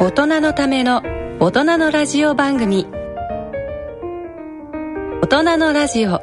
[0.00, 1.02] 大人のための
[1.40, 2.86] 大人のラジオ番組。
[5.22, 6.20] 大人のラジオ。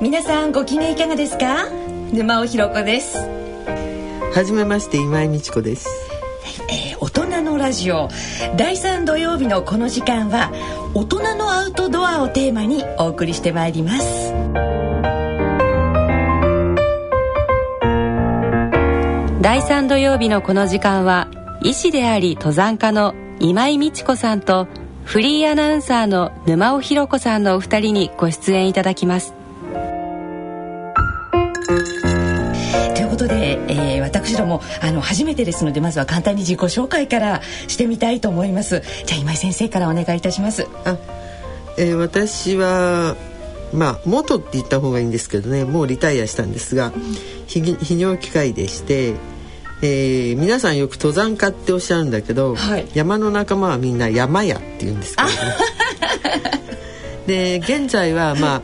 [0.00, 1.68] 皆さんご機嫌いかがですか？
[2.12, 3.18] 沼尾ひろ子です。
[4.34, 5.88] はじめまして今井美智子です。
[6.70, 8.08] えー大人のラジオ。
[8.56, 10.50] 第3土曜日のこの時間は
[10.94, 14.32] 大人のアウトドアをテーマにお送りしてまいります。
[19.40, 21.28] 第3土曜日のこの時間は
[21.62, 24.66] 医師であり登山家の今井美智子さんと
[25.04, 29.37] フリーアナウンサーの沼尾ひ子さんのお二人にご出演いただきます。
[33.68, 38.82] えー私どもあの初めてですのでまずは簡単に自己紹介からしてみたいと思います。
[39.06, 40.66] じゃあ今井先生からお願いいたします。
[40.84, 40.96] あ、
[41.76, 43.16] えー私は
[43.72, 46.90] まあ元って言った方がいいんですけどねもうリタイアしたんですが
[47.48, 49.14] 泌尿機械でして、
[49.82, 52.88] えー皆さんよく登山家っておっしゃるんだけど、はい。
[52.94, 55.34] 山の仲間はみんな山屋って言うんですけどね
[57.28, 58.62] で現在は、まあ、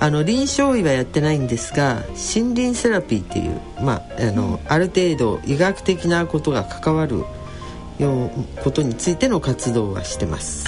[0.00, 2.02] あの臨床医はやってないんですが
[2.34, 7.24] 森林セラピーっていう、まあ、あのある程度医学的なことが関わる
[7.98, 8.30] よう
[8.64, 10.66] ことについての活動はしてます。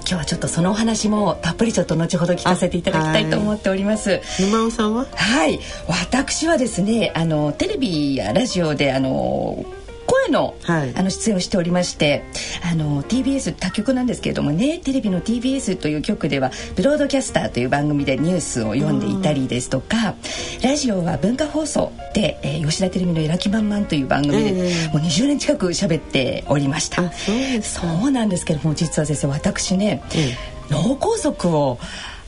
[0.00, 4.20] 今日はちょっとそのお話もたっぷりちょっと後ほど聞かせていただきたいと思っております。
[4.40, 5.06] 沼尾さんは？
[5.14, 5.60] はい。
[5.88, 9.81] 私はですねあのテレビやラジオであの声
[10.32, 10.92] の,、はい。
[10.96, 12.24] あの出演をしておりまして
[12.68, 20.16] あの TBS 他局なんですけれどもねテレビの TBS という局ではブロードキャスターという番組でニュースを読んでいたりですとか
[20.64, 27.02] ラジオは文化放送で、えー吉田テレビの「やらきまんまん」という番組で、ええもう20年近く喋っておりました。
[27.02, 27.12] あ
[27.62, 30.34] そうなんですけども実は先生私ね、え
[30.70, 31.78] 脳梗塞を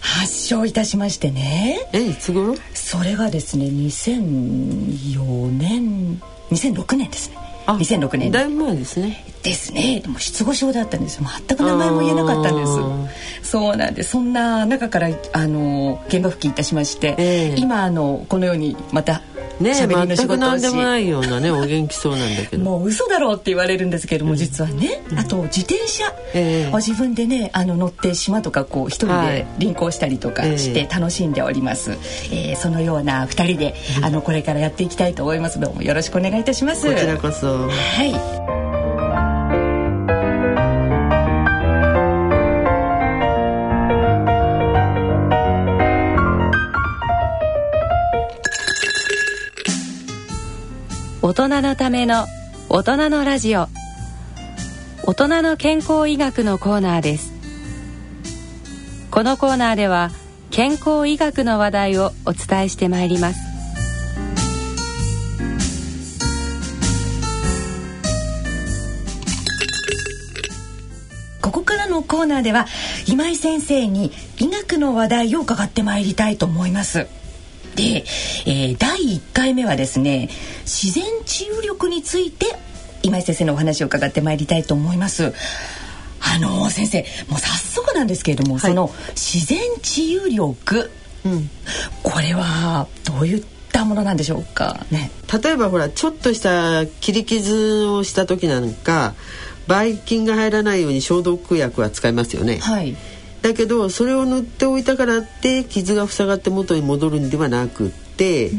[0.00, 1.88] 発症いたしましてね。
[1.92, 2.56] えいつ頃？
[2.74, 6.20] それがですね2004年
[6.50, 7.36] 2006年ですね。
[7.38, 10.00] あ2006年だいぶ前ですねですね。
[10.00, 11.24] でも失語症だったんですよ。
[11.46, 12.72] 全く名前も言えなかったんです。
[12.72, 13.08] あ
[13.42, 14.10] そうなんです。
[14.10, 17.54] そんな中からあの現場復帰いたしまして、ええ。
[17.58, 19.20] 今あのこのようにまた
[19.60, 22.64] ねえ喋りの仕全く事をし何でもないようなね お元気そうなんだけど。
[22.64, 26.74] もう嘘だろうって言われるんですけれども、実はね、あと自転車ええ。
[26.74, 29.46] を自分でねあの乗って島とかこう一人ではい。
[29.58, 31.92] 輪行したりとかして楽しんでおります、
[32.32, 35.60] えーそのような二人であのこれからやっていきたいと思います。
[35.60, 36.86] どうもよろしくお願いいたします。
[36.90, 37.68] こちらこそ。
[37.68, 37.68] は
[38.04, 38.93] い
[51.24, 52.26] 大人のための
[52.68, 53.68] 大人のラジオ。
[55.04, 57.32] 大人の健康医学のコーナーです。
[59.10, 60.10] このコーナーでは
[60.50, 63.40] 健康医学の話題をお伝えしてまいります。
[71.40, 72.66] ここからのコーナーでは
[73.08, 77.06] 今井先生に医学の話題を伺ってまいりたいと思います。
[77.76, 78.04] で、
[78.46, 80.28] えー第1回目はですね
[80.64, 82.46] 自然治癒力について
[83.02, 85.32] 今井先生のお話を伺ってまいりたいと思います。
[86.26, 90.90] あの先生もう早速なんですけれども、はいその自然治癒力
[91.24, 91.50] うん
[92.02, 94.86] これはどういったものなんでしょうか？
[94.90, 95.10] ね。
[95.42, 99.14] 例えばほらちょっとした切り傷をした時なんか
[99.66, 102.96] ばい菌が入らないように消毒薬は使いますよね、はい。
[103.44, 108.50] だけどそれを塗っておいたからって傷が塞がって元に戻るんではなくって、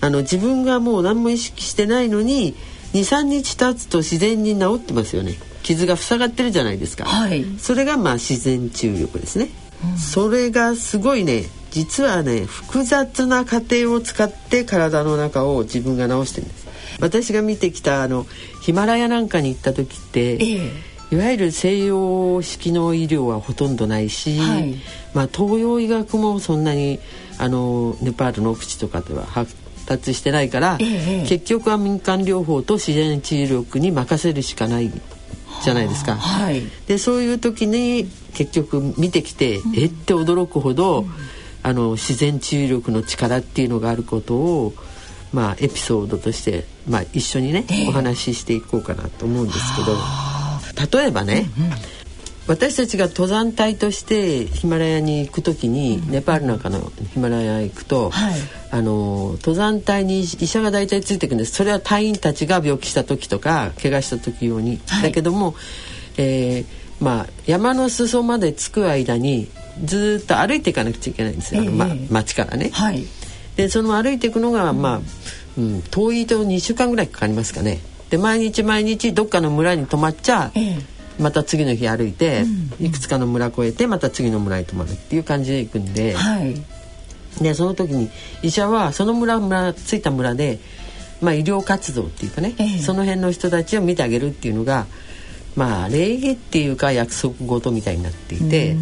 [0.00, 2.54] あの自分がもう何も意識してないのに
[2.92, 5.34] 23日経つと自然に治ってますよね。
[5.64, 7.44] 傷が塞がってるじゃないですか、はい。
[7.58, 9.48] それがまあ自然治癒力ですね、
[9.98, 16.68] それがすごいね実はね複雑な過程を使って体の中を自分が治してるんです。
[17.00, 18.26] 私が見てきたあの
[18.62, 24.74] ヒマラヤなんかに行った時って、ええいわゆる西洋式の医療はほとんどないし、はい。
[25.12, 26.98] まあ、東洋医学もそんなに
[27.38, 29.54] あのネパールの奥地とかでは発
[29.86, 34.90] 達してないから、ええ結局は民間療法と自然治癒力に任せるしかない
[35.62, 36.16] じゃないですか。
[36.16, 36.62] はい。
[36.86, 41.06] でそういう時に結局見てきて、えって驚くほど、
[41.62, 44.74] あの自然治癒力の力っていうのがあることを、
[45.32, 47.88] まあ、エピソードとして、まあ、一緒にね、ええ。
[47.88, 49.96] お話ししていこうかなと思うんですけど
[50.92, 51.46] 例えばね、
[52.46, 58.34] 私たちが登山隊としてヒマラヤに行く時に、ネパールなんかのヒマラヤへ行くと、はい。
[58.70, 61.52] あの登山隊に医者が大体ついていくんです。
[61.52, 65.02] それは隊員たちが病気した時とか怪我した時用に、はい。
[65.04, 65.54] だけども、
[66.16, 69.48] えーまあ、山の裾まで着く間に
[69.84, 72.70] ずっと歩いていかなくちゃいけないんですよ、あのまええ町からね。
[72.72, 73.04] はい。
[73.56, 75.00] でその歩いていくのが、まあ、
[75.56, 77.80] うん、遠いと2週間ぐらいかかりますかね。
[78.14, 80.78] で毎日毎日どっかの村に泊まっちゃ、ええ。
[81.18, 82.44] また次の日歩いて、
[82.78, 86.14] いくつかの村越えてまた次の村に泊まるっていう感じで行くんで。
[86.14, 86.54] はい。
[87.42, 88.10] でその時に
[88.42, 90.60] 医者はその村村着いた村で、
[91.20, 92.78] まあ、医療活動っていうかね、ええ。
[92.78, 94.86] その辺の人たちを見てあげるっていうのが
[95.56, 98.76] まあ礼儀っていうか約束事みたいになっていて、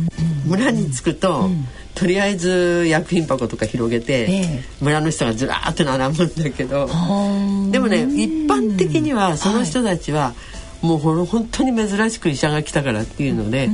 [0.45, 1.49] 村に着くと、
[1.95, 4.65] とりあえず薬品箱とか広げて、ええ。
[4.81, 10.35] 村の人がずらーっと並ぶんだけどはでもね一般的にはその人たちは、
[10.83, 13.71] もうほん本当に珍しく医者が来たからっていうので、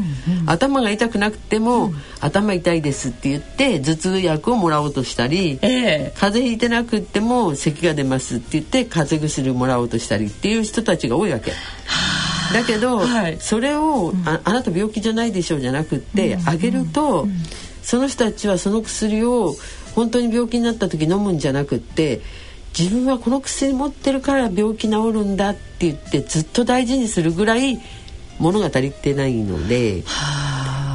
[0.47, 6.13] 頭が痛くなくても、頭痛いですって言って頭痛薬をもらおうとしたり、ええ。
[6.17, 11.53] 風邪ひいてなくっても咳が出ますって言って風邪薬をもらおうとしたりっていう人たちが多いわけ。
[12.53, 13.39] だけど、はい。
[13.41, 17.27] それを、ああなた病気じゃないでしょうじゃなくって、あげると、
[17.89, 19.55] その人たちはその薬を
[19.95, 22.21] 本当に病気になった時飲むんじゃなくって
[22.79, 27.81] 自分はこの薬持ってるから病気治るんだって言ってずっと大事にするぐらい
[28.39, 30.03] 物が足りてないので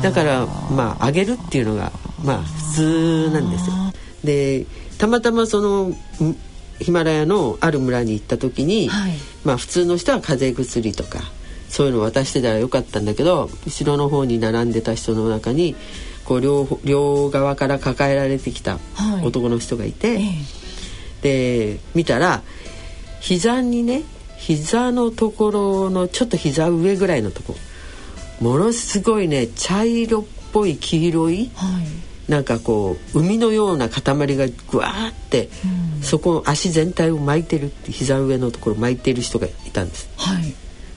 [0.03, 1.91] だからまああげるっていうのが
[2.23, 3.75] まあ普通なんですよ。
[4.23, 4.67] で
[4.99, 5.97] たまたまそのん
[6.77, 9.13] ヒマラヤのある村に行った時に、はい。
[9.43, 11.23] まあ普通の人は風邪薬とか
[11.69, 15.75] そういうのを渡してたらよかったんだけど後ろの方に並んでた人の中に
[16.25, 19.25] こう両方両側から抱えられてきたはい。
[19.25, 20.19] 男の人がいて、え
[21.21, 21.75] え。
[21.75, 22.41] で見たら
[23.21, 24.03] 膝にね
[24.37, 27.55] 膝のところのちょっと膝上ぐらいのとこ。
[28.41, 32.31] ものすごいね茶色っぽい黄色いはい。
[32.31, 34.01] なんかこう海のような塊
[34.37, 35.49] がぐわーって、
[36.01, 40.09] そこ足全体を巻いてるって膝上のところ巻いてる人がいたんです。
[40.17, 40.53] はい。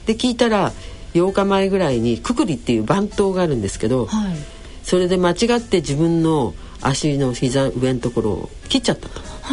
[0.06, 0.72] で聞いたら
[1.14, 4.36] 8日前ぐらいにくくりっていう番頭があるんですけど、はい
[4.86, 9.20] それで間違って自分の足の膝上のところを切っちゃったと。
[9.42, 9.50] は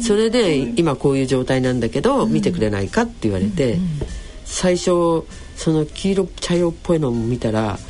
[0.00, 3.78] それで今こういう状態なんだけど見てくれないかって言われて
[4.44, 4.84] 最初
[5.56, 7.80] その黄色茶色っぽいのを見たら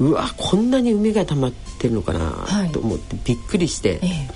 [0.00, 2.68] うわこんなに海が溜まってるのかはい。
[2.68, 4.00] なと思ってびっくりして。
[4.02, 4.30] ええ。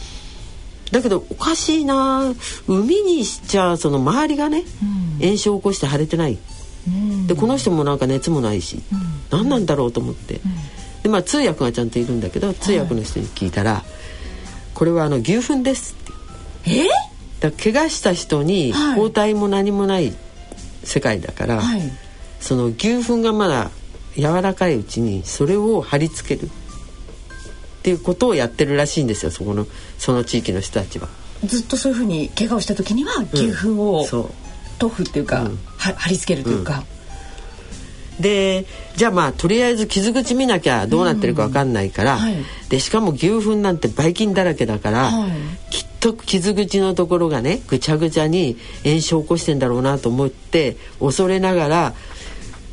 [0.93, 2.35] だけどおかしいな
[2.67, 4.65] 海にしちゃその周りがね
[5.21, 6.39] 炎症を起こして腫れてないうん
[7.27, 8.81] でこの人もなんか熱もないし
[9.31, 10.41] 何なんだろうと思って。
[11.03, 13.85] でまあ通訳がちゃんといるんだけど通訳の人に聞いたら
[14.75, 15.95] 「これはあの牛糞です」
[16.65, 16.81] って。
[16.81, 16.89] え？
[17.41, 18.95] だ怪我した人にはい。
[18.97, 20.13] 包帯も何もない
[20.83, 21.83] 世界だから、はい。
[22.41, 23.71] その牛糞がまだ
[24.17, 26.49] 柔らかいうちにそれを貼り付ける。
[26.49, 29.67] っていうことをやってるらしいんですよそこの
[29.99, 31.09] その地域の人たちは。
[31.45, 34.31] ずっとそういうふうに怪我をした時には牛糞をそう
[34.79, 35.59] 塗布っていうか、うん。
[35.77, 36.85] は貼り付けるというか、
[38.21, 38.67] で
[38.97, 42.37] じゃあまあとりあえず傷口見なきゃどうなってるか分かんないから、はい。
[42.69, 45.31] でしかも牛糞なんてばい菌だらけだから、はい。
[45.71, 51.95] きっと傷口のところがねぐちゃぐちゃに炎症を起こしてんだろうなと思って恐れながら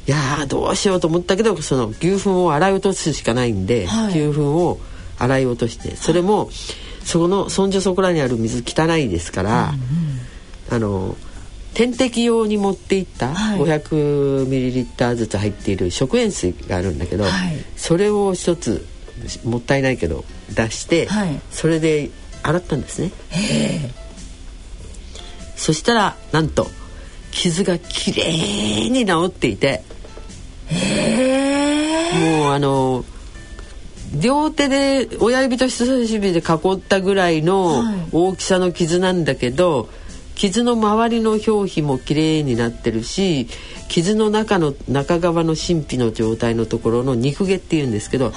[0.08, 4.10] いやーどうしようと思ったけどその牛糞を洗い落とすしかないんで、はい。
[4.10, 4.80] 牛糞を
[5.18, 6.50] 洗い落としてそれも
[7.04, 9.74] そこのそんじょそこらにある水汚いですから、
[10.72, 11.16] あの
[11.75, 13.60] 点滴用に持っていったはい。
[13.60, 17.32] 500ml ずつ入っている食塩水があるんだけど、はい。
[17.75, 18.88] それを一つ
[19.44, 21.39] もったいないけど出して、はい。
[21.51, 22.10] それで
[22.44, 23.12] 洗ったんですね。
[25.55, 26.67] そしたらなんと
[27.32, 29.84] 傷がきれいに治っていて
[32.13, 33.03] もうあの
[34.13, 37.96] 両手で親指と人差し指で囲ったぐらいのはい。
[38.13, 39.89] 大きさの傷なんだけど、
[40.36, 43.48] 傷の周りの表皮もきれいになってるし
[43.88, 48.34] 傷の中の中側の真皮の状態のところの肉毛っていうんですけど、はい。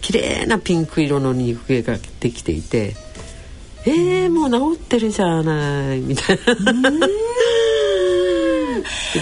[0.00, 2.94] 綺麗なピンク色の肉毛ができていて
[3.84, 6.54] えー、もう治ってるじゃないみたいな。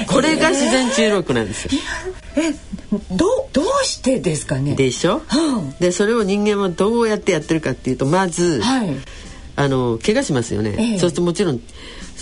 [0.09, 1.71] これが自然治癒力なんですよ。
[2.37, 2.53] え
[3.15, 4.75] どうどうしてですかね？
[4.75, 8.97] でしょ、はでそれを人間はどうやってやってるかっていうとまず、はい。
[9.59, 10.99] あの怪我しますよね、ええ。
[10.99, 11.61] そうするともちろん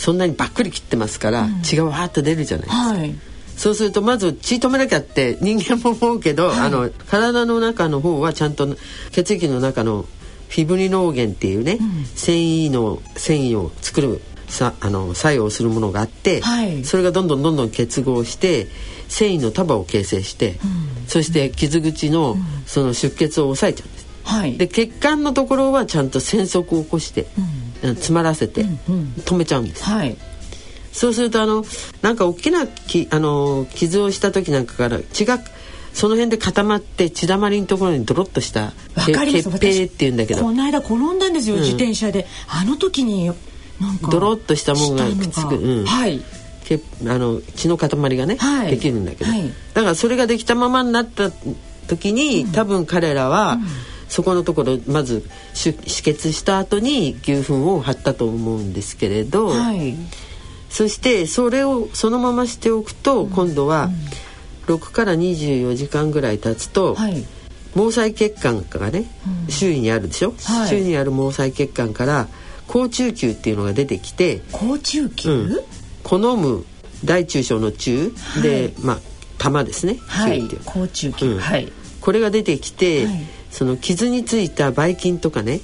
[0.05, 3.15] そんなにばっくり切ってますから、血がわーっと出るじゃないですか、はい。
[3.57, 8.69] そうするとまず血止めなきゃって人間も思うけど、あの体の中の方はちゃんと
[9.13, 10.05] 血液の中の
[10.51, 11.79] フィブリノーゲンっていうね、
[12.15, 16.85] 繊維の繊維を作るさあの作用するものがあって、はい。
[16.85, 18.67] それがどんどんどんどん結合して
[19.09, 20.59] 繊維の束を形成して、
[21.09, 24.07] そして傷口のその出血を抑えちゃうんです。
[24.25, 24.59] はい。
[24.59, 29.85] で血管のところはちゃんと栓塞を起こして、うん詰まらせて止めちゃうんです。
[29.85, 30.17] はい。
[30.93, 31.65] そうするとあの
[32.03, 35.41] なんか大きなきあの傷をした時なんかから血が
[35.93, 38.73] その辺で固まって血だまりのところにドロッとした
[39.07, 40.43] 血平っていうんだけど。
[40.43, 41.63] この間転んだんですよ、うん。
[41.63, 42.27] 自転車で。
[42.49, 45.05] あの時になんかドロッとしたものが。
[45.07, 45.85] くっつく、うん。
[45.85, 46.21] はい。
[46.65, 48.71] けあの血の塊がね、はい。
[48.73, 49.53] できるんだけど、はい。
[49.75, 51.31] だからそれができたままになった
[51.87, 53.59] 時に、多分彼らは、
[54.09, 59.95] そこのところまず止止血した後に牛糞を貼ったと思うんですけれど、はい。
[60.71, 63.91] そしてそれをそのまましておくと、今度は
[64.67, 67.25] 6から24時間ぐらい経つと、はい。
[67.75, 69.05] 毛細血管がね、
[69.49, 70.69] 周囲にあるでしょ、はい。
[70.69, 72.29] 周囲にある毛細血管から
[72.69, 75.61] 好中球っていうのが出てきて、高中級、うん。
[76.05, 76.65] 好む
[77.05, 78.43] 大中小の中、い。
[78.43, 78.99] でまあ
[79.39, 80.41] 玉ですね、はい。
[80.41, 80.63] 球っていう。
[80.65, 81.39] 高中級、うん。
[81.41, 81.73] はい。
[82.01, 85.61] これが出てきて、はいその傷についたばい菌とかね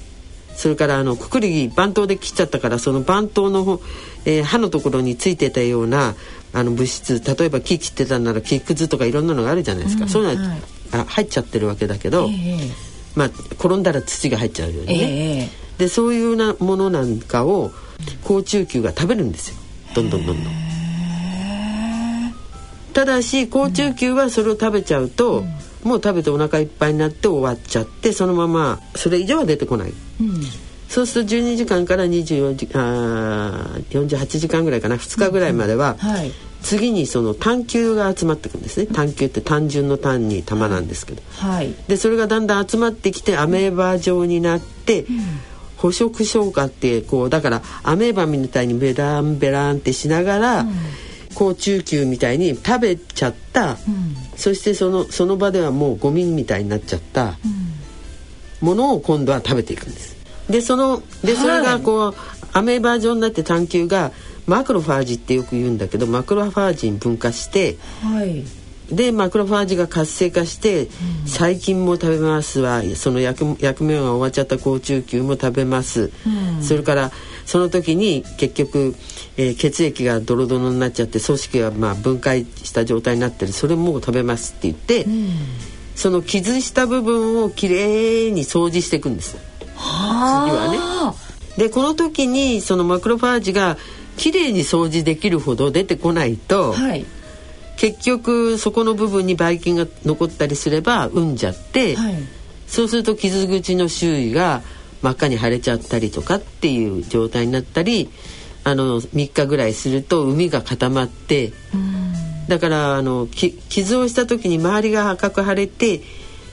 [0.55, 3.81] それからあのくくり番頭で切っちゃったからその番頭の方、
[4.25, 6.15] えー歯のところについてたような
[6.53, 10.61] あの物質例えば木切ってたなら木くずとかいろんなのがあるじゃないですか、うんそういうのは、はい。
[10.93, 12.57] あ入っちゃってるわけだけど、ええ
[13.15, 14.93] まあ転んだら土が入っちゃうようにね。
[14.93, 15.49] ええ。
[15.77, 17.71] でそういうなものなんかを
[18.23, 19.57] 高中球が食べるんですよ。
[19.95, 20.53] どんどんどんどん。
[22.93, 25.43] ただし高中球はそれを食べちゃうと、
[25.83, 29.93] もう食べてお腹いっぱいになって終わっちゃってそのままそれ以上は出てこない。
[30.21, 30.41] うん。
[30.87, 36.31] そうすると12時間から24時あー48時間ぐらいかな2日ぐらいまでは、はい。
[36.61, 38.85] 次にその単球が集まってくるんですね。
[38.87, 41.21] 単球って単純の単に玉なんですけど。
[41.37, 41.73] はい。
[41.87, 45.05] でそれがだんだん集まってきてアメーバ状になって、
[45.77, 50.65] 捕食消化ってこうだからアメーバみたいにベランベランってしながら、
[51.33, 53.77] 高中球みたいに食べちゃった、
[54.41, 57.37] そしてそのその場ではもうゴミみたいになっちゃった
[58.59, 60.15] ものを今度は食べていくんです。
[60.49, 62.15] でそのでそれがこう、
[62.51, 64.11] アメーバ状になって単球が
[64.47, 68.43] マクロファージってよく言うんだけどマクロファージに分化してはい。
[68.91, 70.89] でマクロファージが活性化して、
[71.27, 72.81] 細菌も食べますわ。
[72.95, 76.11] その役役目が終わっちゃった高中球も食べます、
[76.61, 77.11] それから
[77.51, 78.95] その時に結局、
[79.35, 83.51] えー血液がドロドロになっちゃって組織がまあ分解した状態になってる。
[83.51, 85.05] それも食べますって言って、
[85.93, 89.35] その傷した部分をきれいに掃除していくんです。
[89.35, 91.17] 次は
[91.57, 91.61] ね。
[91.61, 93.77] でこの時にそのマクロファージが
[94.15, 97.05] きれいに掃除できるほど出てこないと、はい。
[97.75, 102.15] 結局そこの部分にばい菌が残ったりすれば産んじゃって、はい。
[102.67, 104.61] そうすると傷口の周囲が
[105.01, 108.09] 真っ赤に腫れちゃったりとかっていう状態になったり
[108.63, 111.53] あの3日ぐらいすると海が固まって
[112.47, 116.01] だからあのき傷をした時に周りが赤く腫れて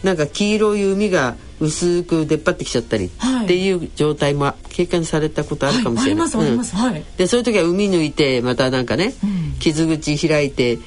[0.03, 6.27] なんか黄色い海が薄く出っ張ってきちゃったりはいっていう状態も経験されたことあるかもしれない。
[7.17, 7.43] でそうい。
[7.43, 9.15] う時は海抜いてまたなんかね、
[9.59, 10.79] 傷口開いて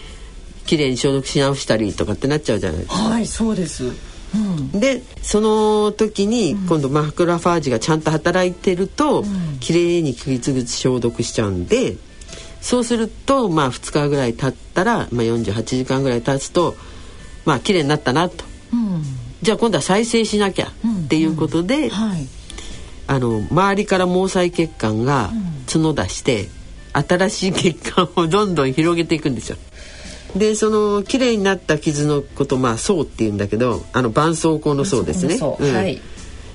[0.68, 2.96] きれいに消毒し直したりとかってなっちゃうじゃないですか。
[2.96, 4.80] はいそうですうん。
[4.80, 9.24] でその時に今度マクロファージがちゃんと働いてると、
[9.60, 11.96] きれいに傷口消毒しちゃうんで
[12.62, 16.76] そうするとまあ2日ぐらい経ったら、まあ、48時間ぐらい経つと
[17.46, 18.46] まあ綺麗になったなと。
[18.74, 19.04] うん。
[19.42, 22.28] じゃあ今度は再生しなきゃっていうことで、はい。
[23.08, 25.32] あの周りから毛細血管が
[25.68, 26.48] 角出して、
[26.94, 29.58] 新しい血管をどんどん広げていくんですよ。
[30.36, 35.38] でその綺麗になった傷のことまあ層っていうんだけどあの絆創膏の層ですね。
[35.38, 36.02] そううんはい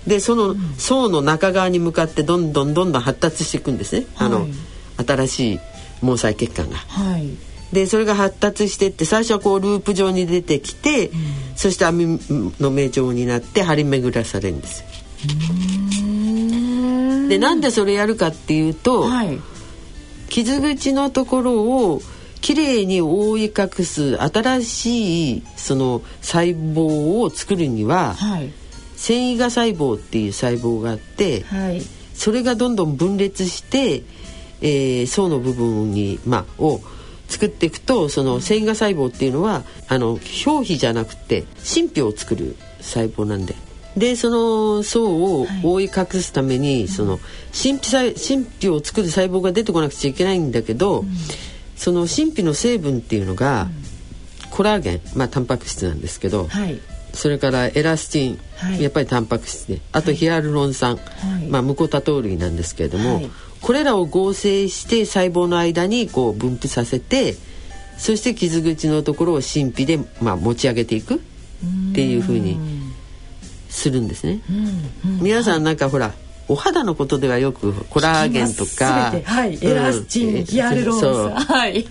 [0.06, 4.06] でその層の中側に向かってどんどんどんどん発達していくんですね。
[4.16, 4.50] あの、はい
[4.98, 5.58] 新しい
[6.00, 6.76] 毛細血管が。
[6.76, 7.28] はい
[7.72, 11.10] でそれが発達してって最初はこうループ状に出てきて、
[11.56, 12.20] そして網
[12.60, 14.86] の目状になって張り巡らされるんですよ。
[17.28, 19.40] でなんでそれやるかっていうと、はい
[20.28, 22.02] 傷口のところを
[22.46, 28.52] きれいに覆い隠す新しいその細胞を作るにははい。
[28.94, 31.82] 繊維芽細胞っていう細胞があってはい。
[32.14, 34.04] それがどんどん分裂して、
[34.60, 36.80] えー層の部分に、まあ、を
[37.26, 43.56] 作っていくとその繊維芽細胞っていうのはあの表皮じゃなくて真皮を作る細胞なんで。
[43.96, 45.04] でその層
[45.40, 47.18] を覆い隠すために、その
[47.50, 51.04] 真皮細真皮を作る細胞が出てこなくちゃいけないんだけど、
[51.76, 53.68] その真皮の成分っていうのが、
[54.50, 56.80] コラーゲンまあタンパク質なんですけど、はい。
[57.12, 58.82] それからエラスチン、はい。
[58.82, 61.46] やっぱりタンパク質であとヒアルロン酸、はい。
[61.48, 63.30] まあ、ムコタトー類なんですけれども、はい。
[63.60, 67.34] これらを合成して細胞の間にこう分布させて
[67.98, 71.18] そして傷口のところを真皮で、まあ、持ち上げていくっ
[71.94, 72.58] ていうふうに
[73.68, 74.40] するんですね。
[75.20, 76.12] 皆さんなんかほら
[76.48, 81.86] お肌のことではよくコラーゲンとかはいエラスチン、うんヒアルロンはい。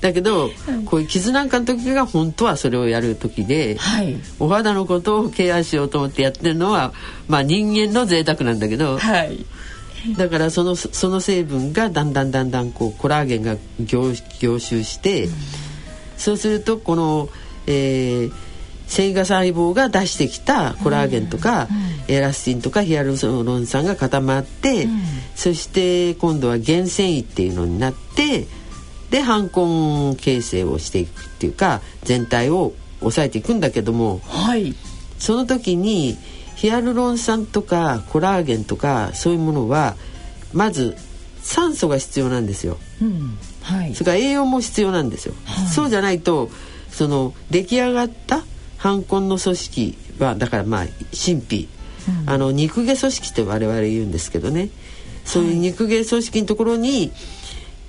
[0.00, 0.50] だけど、
[0.86, 4.16] こういう傷なんかの時が本当はそれをやる時で、はい。
[4.38, 6.94] お肌のことをケアしようと思ってやってるのは、
[7.28, 9.44] まあ、人間の贅沢なんだけど、はい。
[10.16, 15.28] だからそのその成分がだんだんだんだんこうコラーゲンが凝凝集して、
[16.16, 17.28] そうするとこの、
[17.66, 18.49] えー
[18.90, 21.68] 繊維が細胞が出してきたコラーゲンとか、
[22.08, 24.88] エラスティンとかヒアルロン酸が固まって、
[25.36, 28.48] そして今度は原繊維っていうのになって
[29.10, 34.74] で反根形成をしていくっていうか全体を抑えていくんだけどもはい。
[35.18, 36.16] その時に
[36.56, 39.94] ヒアルロン酸とかコラーゲンとかそういうものは
[40.52, 40.96] まず
[41.42, 42.76] 酸素が必要なんですよ。
[43.00, 43.38] うん。
[43.62, 43.94] はい。
[43.94, 45.34] それから栄養も必要なんですよ。
[45.72, 46.50] そうじゃないと
[46.90, 48.42] その出来上がった
[48.80, 51.68] 反根の組織はだからまあ神秘、
[52.24, 54.70] あの肉毛組織って我々言うんですけどね。
[55.26, 57.12] そういう肉毛組織のところに、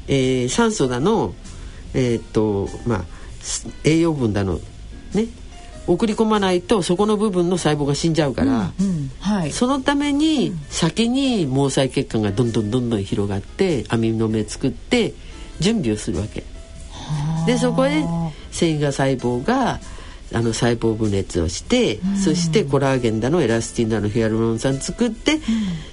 [0.07, 1.33] えー酸素だの
[1.93, 3.05] えーっとまあ
[3.39, 4.59] す栄養分だの
[5.13, 5.27] ね
[5.87, 9.51] 送り込まないとそこの部分の細胞が死んじゃうから、うんはい。
[9.51, 15.13] そのために先に毛細血管がどんどんどんどん広がって網の目作って
[15.61, 16.43] 準備をするわけ。
[17.45, 18.03] でそこで
[18.51, 19.79] 繊維が細胞が
[20.33, 25.39] あの細胞分裂をして、そしてコラーゲンだのエラスティンだのヒアルロン酸作って、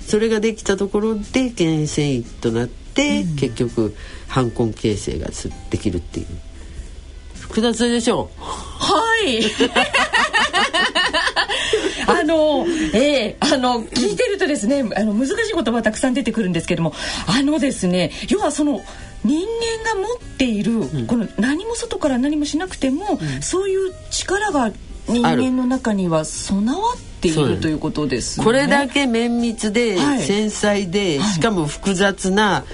[0.01, 3.95] それができたところで原繊維となって、結局
[4.29, 6.27] 反根形成がすできるっていう。
[7.35, 8.31] 複雑でしょ。
[8.37, 9.43] はい。
[12.09, 16.95] あの、ええあの、聞いてるとですね、あの、難しい言葉たくさん出てくるんですけども、
[17.27, 18.83] あのですね、要はその、
[19.25, 19.41] 人
[19.85, 24.71] 間が持っている、この何も外から何もしなくても、そういう力が
[25.09, 28.45] 人間の中には備わっているということですね。
[28.45, 30.23] これだけ綿密ではい。
[30.23, 32.65] 繊細で、しかも複雑な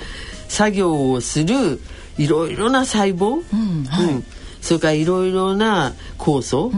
[0.48, 1.80] 作業をする
[2.18, 4.06] いろいろな細胞、うんはい。
[4.06, 4.24] うん。
[4.60, 6.72] それからいろいろな酵素、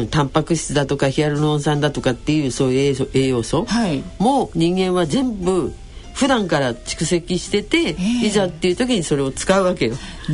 [0.00, 5.72] うんタンパク質だとかヒアルロン酸だとかっていうそういう栄養素栄養素はいも人間は全部
[6.14, 9.94] 普段から蓄積してて、えいざっていう時にそれを使うわけよ。
[10.26, 10.30] す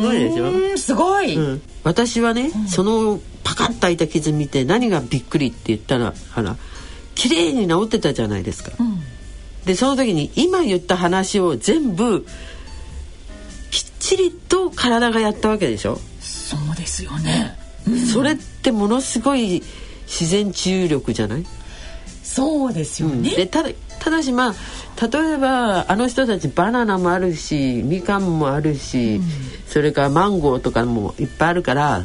[0.00, 0.50] ごいでしょ？
[0.50, 1.34] うんすごい。
[1.34, 6.56] うん、私はね、そのパカッと開いた傷見て何がびっくりって言ったらあら
[7.14, 8.72] 綺麗に治ってたじゃないですか。
[9.64, 12.26] でその時に今言った話を全部
[13.70, 15.98] きっちりと体がやったわけでしょ？
[16.20, 17.58] そうですよね。
[18.12, 19.62] それってものすごい
[20.06, 21.44] 自然治癒力じゃない、
[22.22, 23.30] そうですようんね。
[23.30, 24.54] でただただしまあ
[25.06, 29.20] 例えばあの人たちバナナもあるしみかんもあるし、
[29.66, 32.02] それからマンゴーとかもいっぱいあるから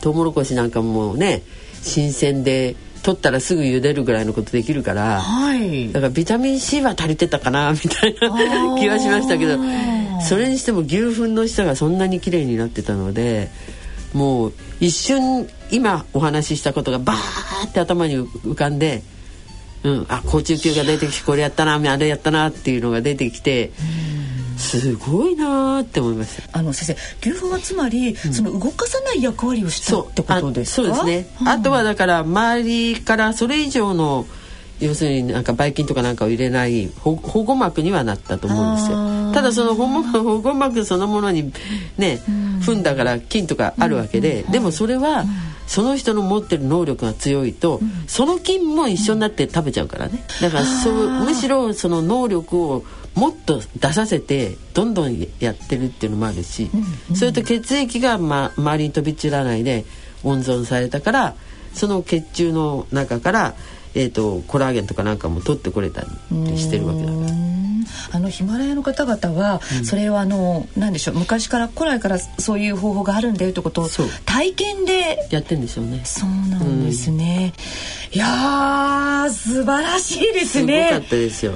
[0.00, 1.42] トウモロコシなんかもね
[1.82, 5.20] 新鮮で取ったらすぐ茹でるぐらいのことできるから。
[5.20, 6.00] はいだ。
[6.00, 9.58] からビタミン C は足りてたかなみたいな気はしましたけど
[10.20, 13.50] それにしても牛糞の下がそんなに綺麗になってたので
[14.12, 19.02] もう一瞬今お話ししたことがバーって頭に浮かんで、
[19.84, 23.72] うん、あ高中級が出てきてこれやったなあれやったなっていうのが出てきて
[24.58, 26.58] すごいなーって思いました。
[26.58, 30.92] あの先生牛糞はつまり、その動かさない役割をしたってことですか？
[30.92, 34.26] あそうですね、あとはだから周りからそれ以上の
[34.80, 39.32] 要するになんかばい菌とかなんかを入れない保保護膜にはなったと思うんですよ。
[39.32, 41.52] ただその保護保護膜そのものに
[41.98, 42.20] ね
[42.60, 45.24] 糞だから菌とかあるわけで、でもそれは
[45.66, 50.24] その人の持ってる能力が強いと、その菌も一緒になって食べちゃうからね。
[50.40, 56.70] だからそうむしろその能力をもっと出させてどんどんやってるっていうのもあるし、
[57.14, 59.84] それと血液が、ま、周りに飛び散らないで
[60.24, 61.34] 温存されたから
[61.74, 63.54] その血中の中から、
[63.94, 67.16] えー、とコラーゲンとかなんかも取ってこれたりしてるわけだから。
[67.16, 67.52] うん。
[68.12, 73.88] あのヒマラヤの方々は、それをあの何でしょう昔から古来からそういう方法があるんだよということを
[74.26, 76.02] 体験でやってんでしょうね。
[76.04, 77.54] そうなんですね、
[78.12, 81.54] いやー素晴らしいですすごかねったですよ。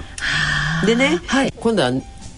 [0.87, 1.53] でね、はい。
[1.59, 1.93] 今度は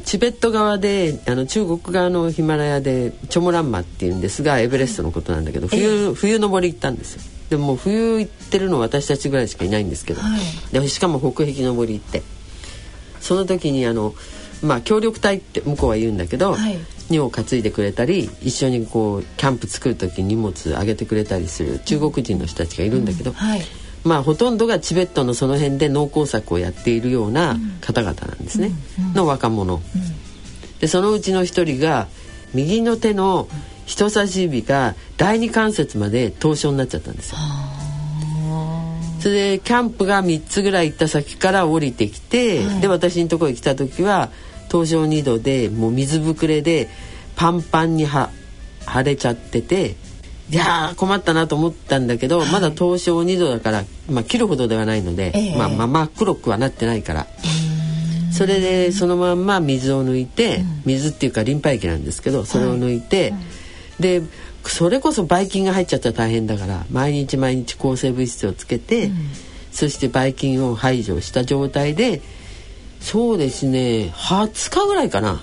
[0.04, 7.22] チベット側であの中国側のヒマラヤでチョモランマっていうんですがエベレストのことなんだけど冬冬登り行ったんですよ。
[7.50, 10.40] でも冬行ってるの私たちぐらいしかいないんですけど、はい。
[10.72, 12.22] でしかも北壁登り行って。
[13.20, 14.14] その時にあの
[14.62, 16.78] まあ協力隊って向こうは言うんだけど、はい。
[17.10, 23.62] 荷を担いでくれたり一緒にこうキャンプ作る時に荷物あげてくれたりする中国人の人たちがいるんだけど、はい。
[24.04, 28.70] まあほとんどがチベットのその辺で農耕作をやっているような方々なんですね、
[29.14, 29.80] の若者、
[30.80, 32.08] でそのうちの一人が
[32.54, 33.48] 右の手の
[33.88, 37.38] 人差し指が第二関節まで凍傷になっちゃったんですよ。
[39.20, 44.28] それでキャンプが3つぐらい行った先から降りてきて、で私のところに来た時は
[44.68, 46.88] 凍傷2度でもう水ぶくれで
[47.34, 48.30] パンパンには
[48.86, 49.96] 腫れちゃってて
[50.50, 55.56] いやー困ったなと思ったんだけど、まだ凍傷2度だから、まあ、切るほどではないので、ええ。
[55.56, 57.26] まあ、まあ真っ黒くはなってないから。
[58.32, 63.32] それでそのまんま水を抜いて、水っていうかリンパ液なんですけどそれを抜いて、
[64.00, 64.22] で
[64.64, 69.10] それこそばい菌が入っちゃったら大変だから毎日毎日抗生物質をつけて、
[69.72, 72.22] そしてばい菌を排除した状態で
[73.00, 75.42] そうですね20日ぐらいかな。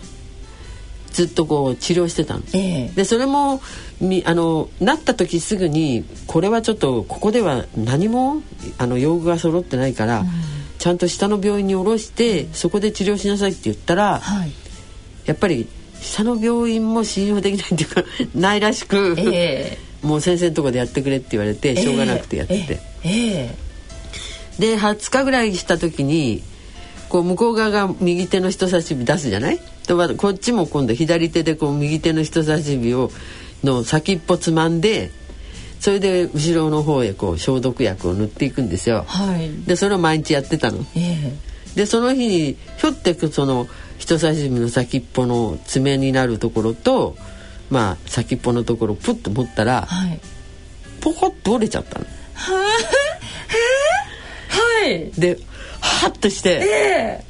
[1.11, 2.41] ずっとこう治療してたの。
[2.53, 2.91] ええ。
[2.93, 3.61] でそれも
[4.01, 8.41] みあのなった時すぐにこれはちょっとここでは何も
[8.77, 10.25] あの用具が揃ってないから、
[10.77, 14.51] ちゃんと下の病院に下ろしてそこで治療しなさいって言ったら、はい。
[15.25, 15.69] やっぱり
[16.05, 18.03] 下の病院も信用できないっていうか
[18.35, 23.09] ないらしく、えもう先生のとこでやってくれって言われてえしょうがなくてやってて、え
[23.49, 23.55] え。
[24.59, 26.41] で20日ぐらいした時に
[27.09, 29.59] こう向こう側が右手の人差し指出すじゃない？
[29.87, 33.11] とまこっちも今度左手でこう右手の人差し指を
[33.63, 35.11] の先っぽつまんで
[35.79, 39.03] それで後ろの方へこう消毒薬を塗っていくんですよ。
[39.07, 39.49] はい。
[39.67, 40.85] でそれを毎日やってたの。
[40.95, 41.33] え
[41.75, 47.15] でその日にひょってその人差し指の先っぽの爪になるところと
[47.69, 50.19] まあ先っぽのところをプッと持ったえらはい。
[51.01, 52.05] ポコッと折れちゃったの。
[52.35, 52.65] は
[54.87, 55.11] い。
[55.19, 55.37] で
[55.81, 56.49] ハッとして。
[56.49, 57.25] ええ。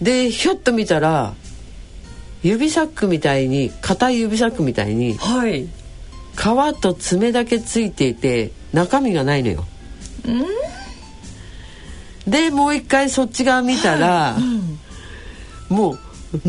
[0.00, 1.34] でひょっと見たら
[2.42, 5.66] 指サックみたいに硬い指サックみたいにはい。
[5.66, 5.68] 皮
[6.80, 9.64] と爪だけついていて中身がないのよ。
[12.26, 14.36] でもう一回そっち側見たら、
[15.68, 15.98] もう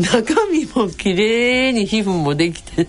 [0.00, 2.88] 中身も綺麗に皮膚もできて、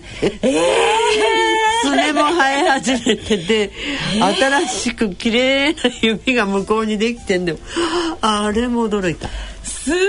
[1.82, 3.70] 爪も生え始めてて、
[4.18, 7.56] 新しく綺麗な指が向こうにできてんで
[8.20, 9.28] あれも驚いた。
[9.62, 10.00] すごい。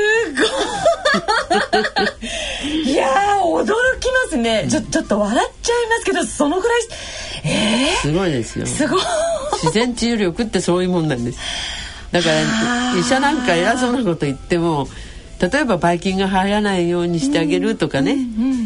[2.91, 3.65] いやー驚
[3.99, 4.67] きますね。
[4.69, 6.81] ちょちょっと笑っちゃいますけどそのぐらい
[7.43, 8.65] えすごいですよ。
[8.65, 8.67] ー、。
[8.67, 9.01] すごい。
[9.63, 11.39] 自然治癒力ってそういうもんなんです
[12.11, 14.87] だから医者なんか偉そうなこと言っても
[15.41, 18.15] 例えばばい菌が入らないようにしてあげるとかね、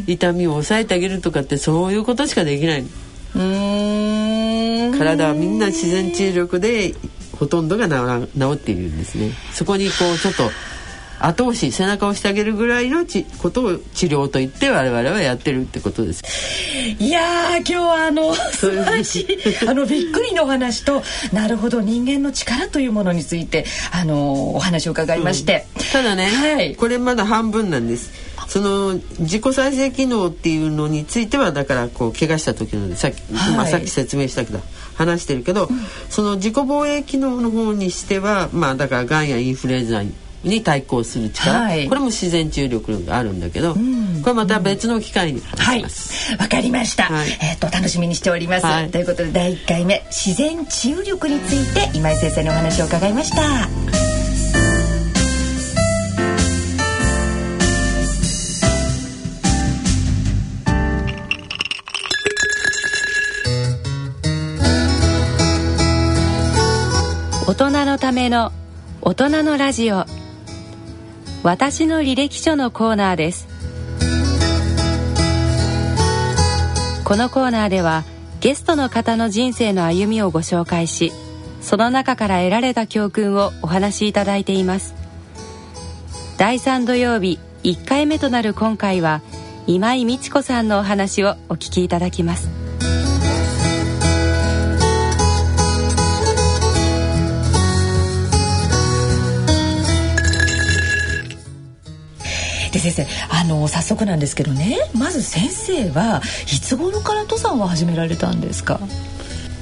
[0.07, 2.85] 痛みを抑えてあげるとかってそういうことしかできない。
[4.97, 6.93] 体はみんな自然治癒力で
[7.31, 9.31] ほとんどが治っているんですね。
[9.53, 10.51] そこにこうちょっと
[11.19, 16.23] 後押し背中を押してあげるぐらいのちことを治療と言って我々はやってるってことです。
[16.99, 26.75] いやー今日はあの 素晴らしいあのびっくりのお話となるほど人間の力というものについてあのお話を伺いまして、ただね、はい。
[26.75, 28.11] これまだ半分なんです。
[28.47, 33.55] その自己再生機能っていうのについてはだからこう怪我した時のでさっき、はい。
[33.55, 34.59] まあ、さっき説明したけど
[34.95, 35.69] 話してるけど、
[36.09, 40.13] その自己防衛機能の方にしてはまあだからがんやインフルエンザに
[40.63, 41.87] 対抗する力、はい。
[41.87, 44.21] これも自然治癒力があるんだけど、ん。
[44.21, 46.35] これまた別の機会にはい話します。
[46.37, 47.27] わかりました、はい。
[47.41, 48.91] えっ、と楽しみにしております、はい。
[48.91, 53.95] ということで第1回目自然治癒力について今井先生のお話を伺いました。
[67.47, 68.51] 大人のための
[69.01, 70.05] 大人のラジオ
[71.45, 73.47] 私の履歴書のコーナーです。
[77.03, 78.03] このコーナーでは
[78.39, 81.11] ゲストの方の人生の歩みをご紹介し
[81.61, 84.95] その中から得られた教訓をお話しいただいています。
[86.39, 89.21] 第3土曜日1回目となる今回は
[89.67, 92.64] 今井美智子さんのお話をお聞きいただきます。
[102.75, 108.79] で先生あの早速なんですけどねまず先生はいつ頃から登山を始められたんですか？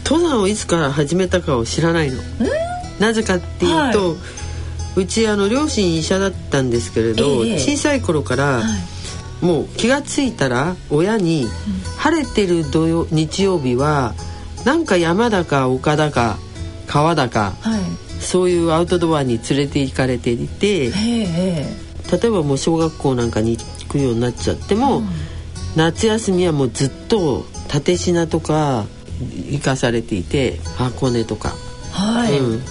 [0.06, 2.18] 登山をいつから始めたかを知らないの。
[3.00, 4.18] なぜかっていうと、
[4.96, 8.64] うちあの両親医者だったんですけれど、ええ小さい頃から、
[9.42, 11.48] もう気がついたら親に、
[11.98, 14.14] 晴れてる土曜日曜日は
[14.66, 16.38] なんか山だか丘だか
[16.88, 17.82] 川だかはい。
[18.22, 21.68] そういうアウトドアに連れて行かれていてええ
[22.18, 25.02] 例えばもう小学校なんかに行くようになっちゃっても、
[25.76, 28.86] 夏休みはもうずっと立科とか
[29.50, 31.56] 行かされていて箱根とか。
[31.92, 32.64] はい、うん、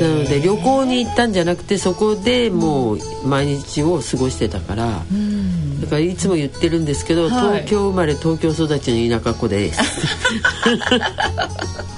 [0.00, 5.80] なので旅行に行ったんじゃなくてそこでもう毎日を過ごしてたから、うん。
[5.80, 7.30] だからいつも言ってるんですけど、はい。
[7.30, 9.80] 東京生まれ東京育ちの田舎っ子です。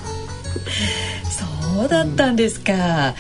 [1.81, 2.75] そうだったんですか？
[2.75, 3.14] あ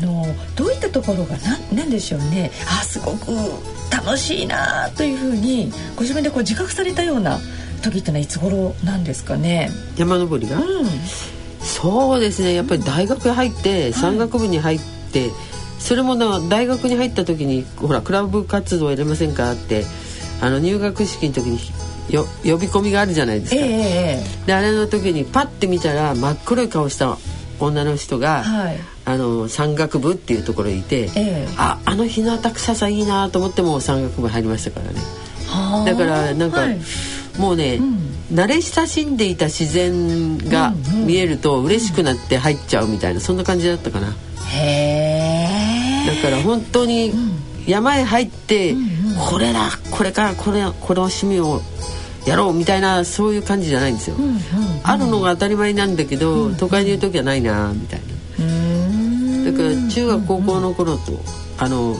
[0.00, 0.24] の
[0.56, 2.50] どういったところがなんなんでしょうね。
[2.66, 3.26] あすごく
[3.92, 7.38] 楽しいなというふうにご自分でこう自覚されたような
[7.82, 9.70] 時ってのはいつ頃なんですかね？
[9.98, 10.86] 山登りが、うん。
[11.60, 12.54] そうですね。
[12.54, 14.80] やっぱり大学入って山岳部に入っ
[15.12, 15.30] て、
[15.78, 19.84] それもな大学に入った時にほらクラブ活動やれませんかって
[20.40, 21.58] あの入学式の時に
[22.10, 24.46] よ呼び込みがあるじゃないですか、えええ。
[24.46, 27.18] であれの時にパッて見たら真っ黒い顔した
[27.60, 28.78] 女の人が、はい。
[29.04, 31.48] あの山岳部っていうところにいて、ええ。
[31.56, 35.00] ああの日向臭さいいなと思ってもう山岳部入りましたからね。
[35.46, 35.84] はあ。
[35.84, 36.78] だからなんか、はい。
[37.38, 37.98] もうね、ん。
[38.32, 40.74] 慣れ親しんでいた自然が
[41.06, 44.08] 見えると嬉しくなって入っちゃうみたいなそんな感じだったかな。
[44.50, 46.16] へえ。
[46.16, 47.12] だから本当に
[47.66, 48.84] 山へ入って、んうん。
[49.30, 51.62] これだこれからこれこの趣味を
[52.28, 54.38] やろうみたいなそういう感じじゃないんですよ、うんうん
[54.84, 58.00] あるのが当たり前なんだけど、都会にいる時はないなみたい
[58.38, 59.50] な。
[59.50, 61.12] だから中学高校の頃と
[61.58, 61.96] あの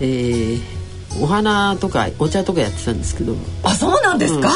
[0.00, 0.78] えー
[1.20, 3.34] お花とかお茶とかやってたんですけど。
[3.64, 4.52] あそうなんですか、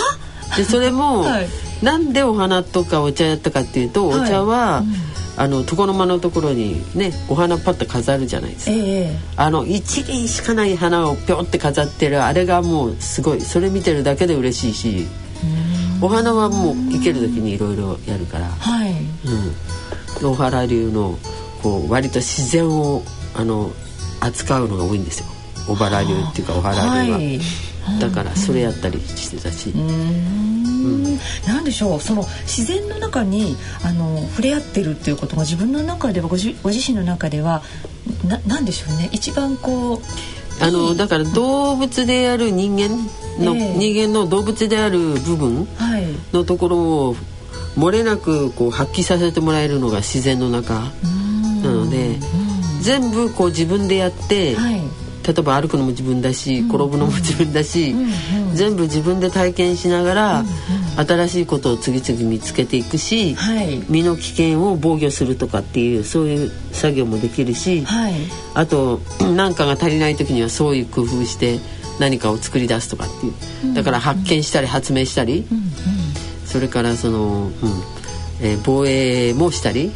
[0.57, 1.49] でそれも、 はい。
[1.83, 4.21] なんでお花とかお茶やったかっていうと、はい。
[4.21, 15.07] お茶は、うんあの床の間のところにねお花パッと飾るじゃないですか、ええあの一輪しかない花をぴょって飾ってるあれがもうすごいそれ見てるだけで嬉しいし
[16.03, 18.93] お花はもう生ける時にいろいろやるから、はい。
[20.23, 21.17] うん、大原流の
[21.63, 23.03] こう割と自然を
[23.35, 23.71] あの
[24.21, 25.27] 扱うのが多いんですよ。
[25.69, 31.19] 小原流っていうか小原流は、はいだからそれやったりしてたし、ん。
[31.47, 37.63] なんでしょうその自然の中にあの触れ合ってるっていうことが自分の中ではごじご自身の中では
[38.27, 39.09] ななんでしょうね。
[39.13, 40.01] 一番こう
[40.61, 42.89] あのだから動物である人間
[43.43, 43.77] の、ええ。
[43.79, 46.07] 人間の動物である部分はい。
[46.33, 47.17] のところを
[47.77, 50.75] 漏れなくこう発揮させてもらえるのが自然の中
[51.63, 52.19] なので
[52.81, 54.81] 全部こう自分でやって、はい
[55.27, 58.13] 例えば歩くのも自分だし、転ぶのも自分だし、うんうん
[58.53, 60.45] 全部自分で体験しながら、
[60.97, 63.83] 新しいことを次々見つけていくし、はい。
[63.89, 68.15] 身の危険を防御するとかっていうそういう作業もできるし、はい。
[68.53, 69.01] あと
[69.35, 71.61] 何かが足りない時にはそういう工夫して
[71.99, 73.75] 何かを作り出すとかっていう。
[73.75, 75.65] だから発見したり発明したり、うんうん。
[76.45, 77.53] それからその、うん。
[78.43, 79.93] えー防衛もしたり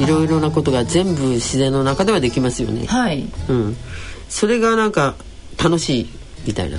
[0.00, 2.86] いろいろなことが全部自然の中ではできますよね。
[2.86, 3.28] はい。
[3.48, 3.76] うん、
[4.34, 5.14] それがなんか
[5.62, 6.08] 楽しい
[6.44, 6.78] みたいな。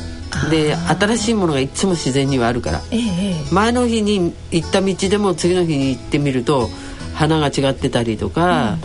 [0.49, 2.81] で新しいものがいつも自然にはあるから。
[2.91, 3.03] えええ
[3.49, 3.53] え。
[3.53, 6.69] 前の日に行った道でも次の日に行ってみると
[7.13, 8.77] 花が違ってたりとか、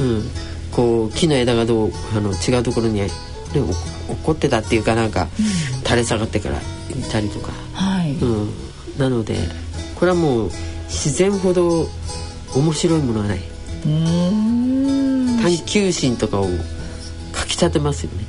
[0.00, 0.22] うん
[0.72, 3.08] こう木の枝がどうあの違うところに、ね、
[4.08, 5.28] お落っこってたっていうかなんか、
[5.84, 6.60] 垂れ下がってからい
[7.10, 8.50] たりとか、はい、うん、
[8.98, 9.36] なので
[9.94, 10.50] これはもう
[10.88, 11.86] 自然ほど
[12.54, 13.40] 面白いものはない。
[15.42, 16.50] 探求心とかをか
[17.56, 18.24] きたてますよね。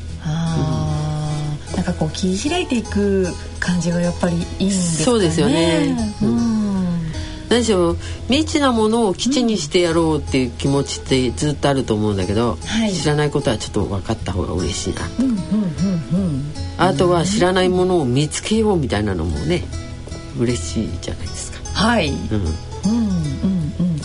[1.75, 3.27] なんかこう切り開いていく
[3.59, 5.05] 感じがやっぱりいいんですかね。
[5.05, 5.95] そうですよね。
[6.21, 6.35] ううん。
[6.35, 6.57] ん
[7.49, 7.95] 何しろ
[8.27, 12.91] 未知なものを基地にしてやろうっていう気持ちってずっとあると思うんだけど、はい。
[12.93, 16.53] 知らないことはちょっと分かった方が嬉しいなうんうんうんうん。
[16.77, 19.63] あとは知らないものを見つけようみたいなのもね
[20.39, 21.59] 嬉しいじゃないですか。
[21.73, 22.17] はい、うん、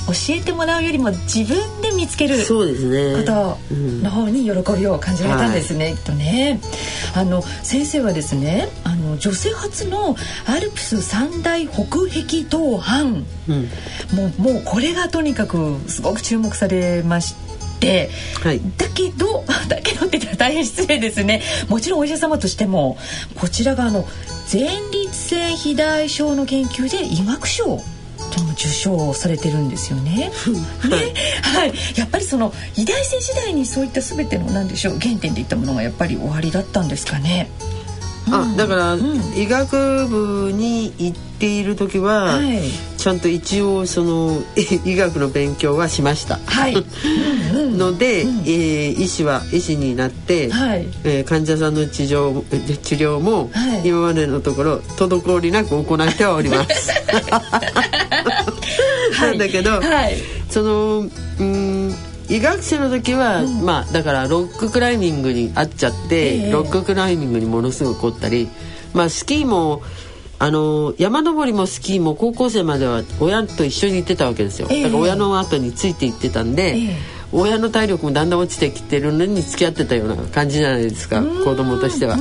[0.07, 2.37] 教えてもらうよりも自分で見つける。
[2.39, 6.61] ことの方に喜びを感じられたんですね、きっとね。
[7.15, 10.17] あの先生はですねあの女性初の
[10.47, 13.69] アルプス三大北壁登攀うん、
[14.17, 17.35] もうもうこれがとにかくすごく注目されまし
[17.81, 18.11] て。
[18.43, 18.61] はい。
[18.77, 21.43] だけど だけどって言ったら大変失礼ですね。
[21.69, 22.97] もちろんお医者様としても
[23.35, 24.07] こちらがあの
[24.53, 27.83] 前立腺肥大症の研究で医学賞
[28.33, 30.33] とも受賞されてるんですよね。
[30.89, 31.15] ね。
[31.43, 37.51] はい、やっぱりその医大生時代にそういった全ての何でしょう原点でいったものがやっぱり終わりだったんですかね。
[38.31, 39.01] あだから、ん。
[39.37, 42.61] 医学部に行っている時は、はい。
[42.97, 44.41] ちゃんと一応その
[44.85, 46.39] 医学の勉強はしました。
[46.47, 46.75] はい、
[47.55, 47.79] うんうん。
[47.79, 50.87] ので、えー医師は医師になって、はい。
[51.05, 53.89] えー患者さんの治療え治療もはい。
[53.89, 56.91] 今までのところ滞りなく行ってはおります。
[59.23, 60.17] なんだけど、はい。
[60.49, 61.09] その
[61.41, 61.95] うん
[62.29, 66.51] 医学生の時は、まあだからロッククライミングにあっちゃって、ええ。
[66.51, 68.49] ロッククライミングにものすごく凝ったり、
[68.95, 69.83] まあスキーも
[70.39, 74.69] あの山登りもスキーも高校生までは親と一緒に行ってたわけですよ。
[74.71, 74.83] ええ。
[74.85, 76.75] だから親の後について行ってたんで。
[76.75, 77.23] ええ。
[77.33, 82.19] 親の体力もだんだん落ちてきてるのに付き合ってたような感じじゃないですか子供としては。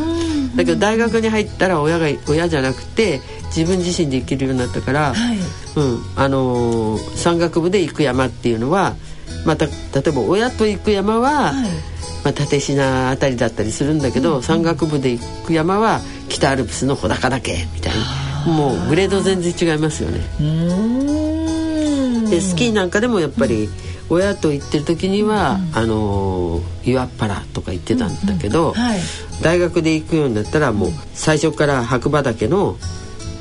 [0.55, 5.37] だけど大学に入ったら親が親じゃなくて自分自身で生きるようになったから、はい
[5.75, 6.03] うん。
[6.15, 8.95] あのー山岳部で行く山っていうのは
[9.45, 9.71] また例
[10.07, 11.69] えば親と行く山は、はい。
[12.23, 17.93] まあ、立科あたりだったりするんだけど、山岳部で行く山は北アルプスの穂高岳みたい
[18.45, 18.53] な。
[18.53, 20.19] もうグレード全然違いますよね。
[22.29, 23.69] でスキーなんかでもやっぱり、
[24.09, 28.73] 親と行ってる時には、うん、あの岩っ原とか行ってたんだけど、うんうん。
[28.73, 28.99] はい、
[29.41, 32.77] 大学で行くようになったらもう最初から白馬岳の、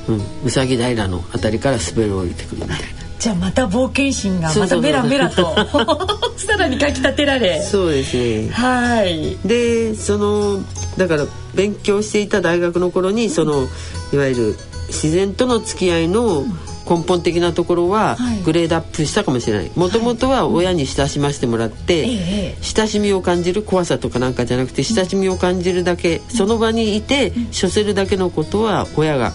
[0.09, 3.01] うん、うさぎ平の辺りから滑り降りてくるみたいな。
[3.21, 5.55] じゃあまた冒険心がまたメラメラと。
[6.39, 7.63] さらにかきたてられ。
[7.63, 8.49] そうですね。
[8.51, 9.37] はい。
[9.45, 10.61] でその
[10.97, 13.69] だから勉強していた大学の頃にその
[14.13, 14.57] いわゆる
[14.89, 16.45] 自然との付き合いの
[16.89, 19.71] 根本的なところはグレードアップしたかもしれない。
[19.77, 29.33] もともとは親に親しませてもらって、親しみを感じる怖さとかなんかじゃなくて親しみを感じるだけその場にいて処せるだけのことは親があ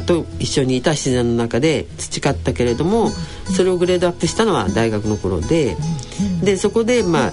[0.00, 3.10] と一緒にいた自然の中で培ったけれども
[3.54, 5.76] それをグレードアップしたのは大学の頃で
[6.42, 7.32] でそこでまあ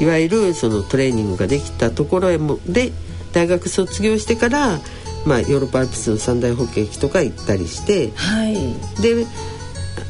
[0.00, 2.92] いわゆるそのトレーニングができたところへもで
[3.32, 4.78] 大学卒業してから
[5.26, 8.54] まあ、ヨーロッパアルプスの三大保険駅とか行ったりして、はい、
[9.02, 9.26] で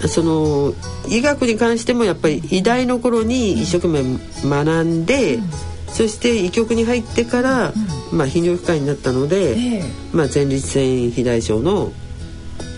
[0.06, 0.74] その
[1.08, 5.50] 医学に関してもやっぱり医大の頃に一生懸命学んで、うん、
[5.90, 7.72] そして医局に入ってから、
[8.10, 11.92] うん、まあ、泌尿器科医になったので、えー、まあ、前立腺肥大症の、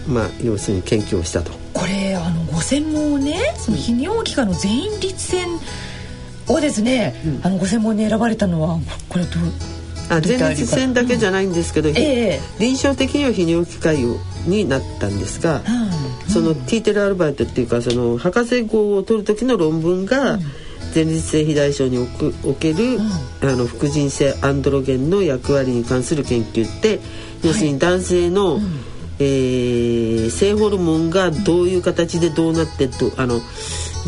[0.08, 1.52] まあ、要するに研究をしたと。
[1.72, 5.48] これあのご専門をねその泌尿器科の前立腺
[6.48, 9.42] をですね、うん、あのご専門に選ばれたのはこれどう
[10.10, 11.96] あ前立腺だけじゃないんですけど、うん。
[11.96, 13.98] えー、臨床的には泌尿器科医
[14.46, 20.38] になったんですが、うん、そのティーテル・アルバイトっていうかその博士号を取る時の論文が、
[20.94, 21.98] 前立腺肥大症に
[22.44, 22.98] おける、
[23.42, 27.00] あの副腎性アンドロゲンの役割に関する研究って
[27.42, 28.62] 要するに男性の、はい、
[29.20, 33.40] えー、性ホルモンがどういう形でどうなってどあの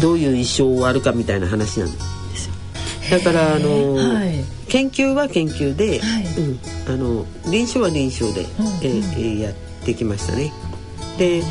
[0.00, 1.98] どういう一生を終わるかみたいな話なんで
[2.36, 3.18] すよ。
[3.18, 10.52] だからあの、はい、研究は研究で、はい、うん、あの臨床は臨床で、うん、えー、やってきましたね。
[11.18, 11.42] で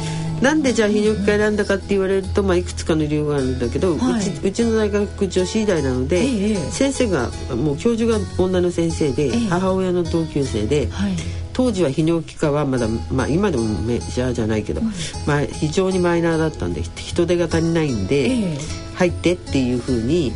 [0.42, 11.14] なんでじゃあ泌尿器科選んだかって言われると、まあ、いくつかの理由があるんだけど、はい、うちうちの大学女子医大なので、ええ、先生がもう教授が女の先生で、え、母親の同級生で、はい、
[11.54, 14.88] 当時は泌尿器科はまだ、まあ、今でもメジャーじゃないけど、うん、
[15.28, 18.58] まあ、非常にマイナーだったんで人手が足りないんで、
[18.96, 20.34] 入ってっていうふうに。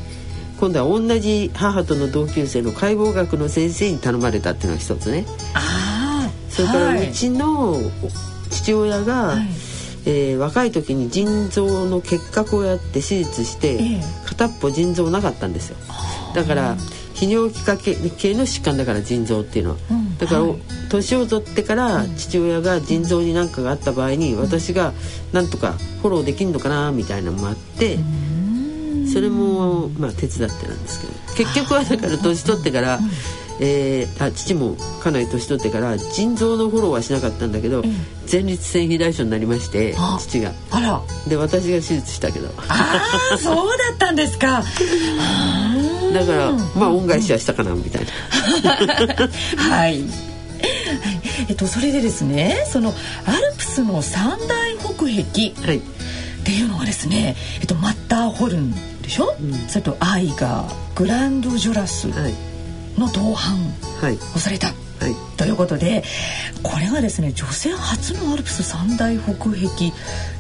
[0.58, 5.26] 今度は同じ母との同級生の解剖学の先生に頼まれたっていうのが一つね。
[5.54, 7.78] あそれからうちの
[8.50, 9.48] 父親が、はい、
[10.06, 15.78] えー、若い時に腎臓の結核をやって手術して、えー、片っぽ腎臓なかったんですよ。
[16.34, 16.76] だから
[17.16, 24.94] 泌尿器科系の疾患だから腎臓っていうのは、うん、だから、はい、年を取ってから父親が腎臓に何かがあった場合に、私が
[25.32, 27.96] なんとかフォローできんのかなみたいなのもあって。
[27.96, 29.08] うん。
[29.08, 31.14] それもまあ手伝ってなんですけど。
[31.38, 33.00] 結局はだから年取ってから、
[33.60, 37.84] えー、あ父もかなり年取ってから腎臓のフォローはしなかったんだけど、
[38.32, 40.52] 前立腺肥大症になりまして父が。
[40.72, 41.02] あら。
[41.28, 42.50] で私が手術したけど。
[42.68, 43.02] あ
[43.34, 44.64] あそうだったんですか。
[46.14, 49.30] だからまあ恩返しはしたかなみたいな。
[49.58, 50.04] はい。
[51.48, 52.94] えっとそれでですねその
[53.26, 55.82] アルプスの三大北壁、はい、っ
[56.44, 62.08] ていうのがですね、えっと、マッターホルンでしょ、うん、それとアイガーグランドジョラス
[62.98, 63.58] の同伴
[64.36, 64.76] をされた、はい、
[65.38, 66.04] ということで
[66.64, 69.92] これがですね女性初のアルプス三大北壁。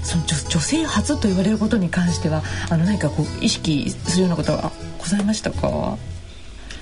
[0.03, 5.97] その女女性初と言われることに関してはあの何かこう意識するようなことはございましたか？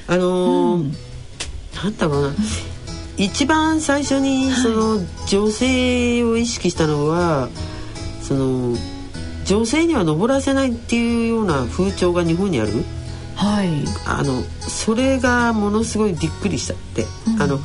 [0.08, 0.94] あのーうん、
[1.82, 2.36] なんだろうな、うん、
[3.18, 7.48] 一番最初にその女性を意識したのは、
[8.22, 8.76] その
[9.46, 12.84] 女性には登らせないっていうような風潮が日本にある、
[13.36, 13.69] はい、
[14.06, 17.60] あのそれがものすごいびっくりしたって、うん、あの、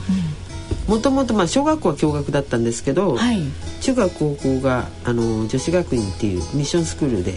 [0.89, 3.43] もともとまあ小学校は共学だったんですけど、はい、
[3.81, 7.35] 中学高校があの女子学院っていうミッションスクールで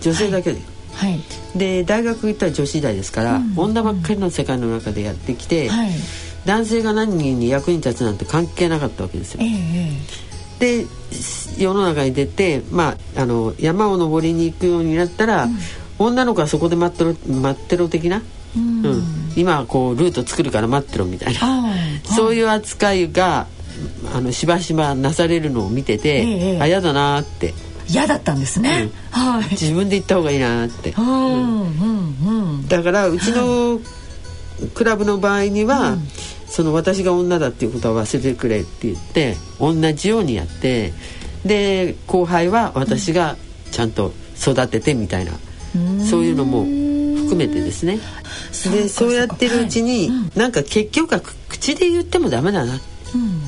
[0.00, 0.60] 女性だけで、
[0.94, 1.20] はい、
[1.56, 5.90] で大学行ったら女子大ですから、うん、女ばっかりの世界の中でやってきて、はい、
[6.46, 9.40] 男性が何人に役に立つなんて関係なかったわけですよ。
[9.42, 10.86] えーで
[11.58, 15.58] 世の中に出て、まあ、あの山を登りに行くようになったら、うん、
[15.98, 18.22] 女の子はそこで待ってろ待ってろ的な、
[18.56, 19.02] うん、うん、
[19.36, 21.74] 今はこうルート作るから待ってろみたいな、
[22.04, 23.46] そういう扱いが
[24.14, 27.54] あのしばしばなされるのを見てて、ええ、あ嫌だなって。
[27.86, 33.78] 嫌だったんですね、うん、はい、自分で行った方がいいなって、だからうちの
[34.74, 35.98] クラブの場合には、
[36.54, 40.92] その私が女だっていうことは忘れてくれって言って同じようにやって
[41.44, 43.36] で後輩は私が
[43.72, 45.32] ちゃんと育ててみたいな
[46.08, 46.64] そういうのも
[47.16, 47.98] 含めてですね。
[48.72, 52.74] でそうやってるうちに、はい、なんか結局は口で言ってもダメだな、
[53.14, 53.20] うん。
[53.20, 53.28] うん。
[53.28, 53.38] うん、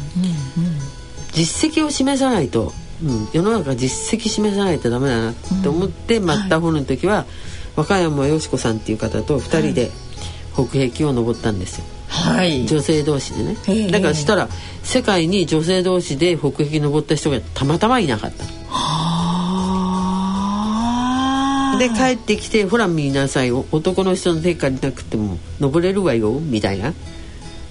[1.32, 2.72] 実績を示さないと、
[3.02, 7.26] うん、世の中実績示さないとダメだなと思って、うん、マッターホルンの時は、はい、
[7.76, 9.90] 和歌山よし子さんっていう方と2人で
[10.54, 11.84] 北壁を登ったんですよ。
[12.08, 14.48] はい、女性同士でね、だからしたら
[14.82, 18.44] 世界に女性同士で北壁登った人がたまたまいなかった
[21.78, 26.92] で帰ってきて「ほら見なさい男の人の手借りなくても登れるわよ」みたいな。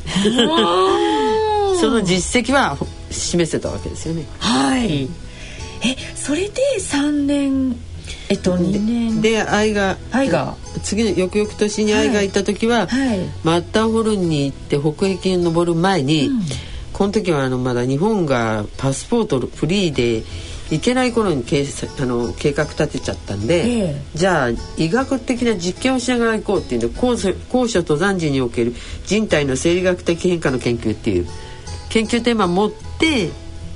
[1.80, 2.78] その実績は
[3.12, 4.26] 示せたわけですよね。
[4.40, 5.10] はい。
[5.84, 7.76] えそれで3年
[8.30, 9.22] えっと2年。
[9.22, 10.56] で愛が愛が。
[10.84, 13.08] 次の翌々年に愛が行った時は、はい。
[13.08, 16.42] はい、マッターホルンに行って北壁に登る前に、うん、
[16.94, 20.24] この時はあのまだ日本がパスポートフリーで
[20.72, 21.64] 行けない頃に計
[22.00, 28.74] あの計画立てちゃったんで、ええ、じゃあ医学的な実験をしながら行こうっていうんで高所高所登山時における
[29.06, 31.28] 人体の生理学的変化の研究っていう
[31.90, 33.30] 研究テーマを持って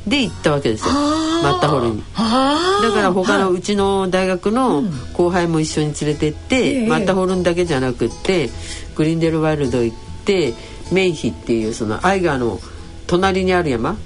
[0.07, 0.93] で行ったわけですよ。
[0.93, 2.03] マッタホルに。
[2.15, 4.83] だから他のうちの大学の
[5.13, 8.49] 後輩も一緒に連れてって、マッタホルンだけじゃなくって
[8.95, 10.53] グリンデルワイルド行って
[10.91, 12.59] メイヒっていうそのアイガーの
[13.07, 13.97] 隣にある山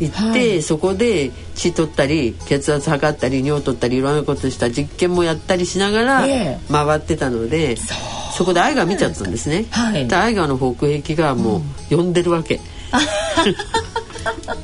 [0.00, 6.24] 行って、はい、そこで血取ったり血圧測ったり尿取ったりいろんなことした実験もやったりしながら
[6.70, 9.66] 回ってたので、そこでアイガー見ちゃったんですね。
[9.70, 12.60] はい、でアイガーの北壁がもう呼んでるわけ。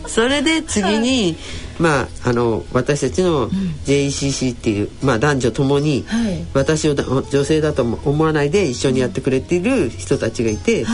[0.07, 1.36] それで次に、
[1.78, 3.51] まあ、あの私たちの
[3.84, 6.05] JECC っていう、まあ、男女ともに、
[6.53, 10.86] 私を女性だと思わないで一緒にやってくれている人たちがいて、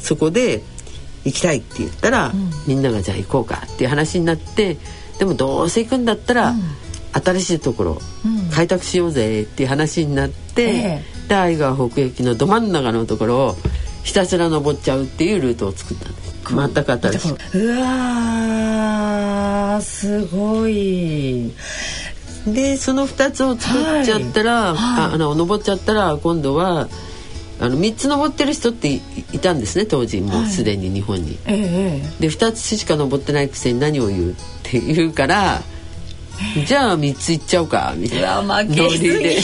[0.00, 0.62] そこで
[1.24, 2.32] 行きたいって言ったら、
[2.68, 4.76] みんながじゃあ行こうかっていう話になって
[5.18, 6.54] でもどうせ行くんだったら、
[7.12, 7.98] 新しいところ、
[8.54, 13.56] 開拓しようぜっていう話になって、で愛川北駅のど真ん中のところを
[14.02, 16.32] ひたすら登っちゃうっていうルートを作ったんです。
[16.44, 17.28] 全く新し。
[17.28, 21.52] いうわすごい。
[22.46, 24.76] でその2つを作っちゃったら、はい。
[25.02, 26.88] はい、あの登っちゃったら今度は
[27.60, 29.00] あの3つ登ってる人ってい
[29.40, 31.38] たんですね当時もうすでに日本に。
[31.44, 31.60] はい、
[32.20, 35.62] で2つしか登ってないくせに何を言うって言うから
[36.66, 38.42] じゃあ3ついっちゃおうかみたいな。
[38.42, 39.36] ノリでね。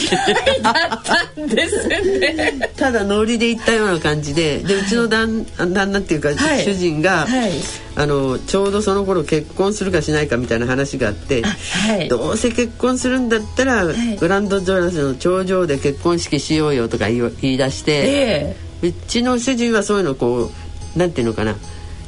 [2.75, 7.51] ただノリで行ったような感じででうちの旦旦那っていうか、はい、主人が、はい、
[7.95, 13.85] あのちょうどその頃結婚するかしないかみたいな話があって、はい、どうせ結婚するんだったら、
[14.19, 20.51] グランドジョラスの頂上で結婚式しようよとか言い言い出して、えー、うちの主人はそういうのこ
[20.95, 21.55] うなんていうのかな。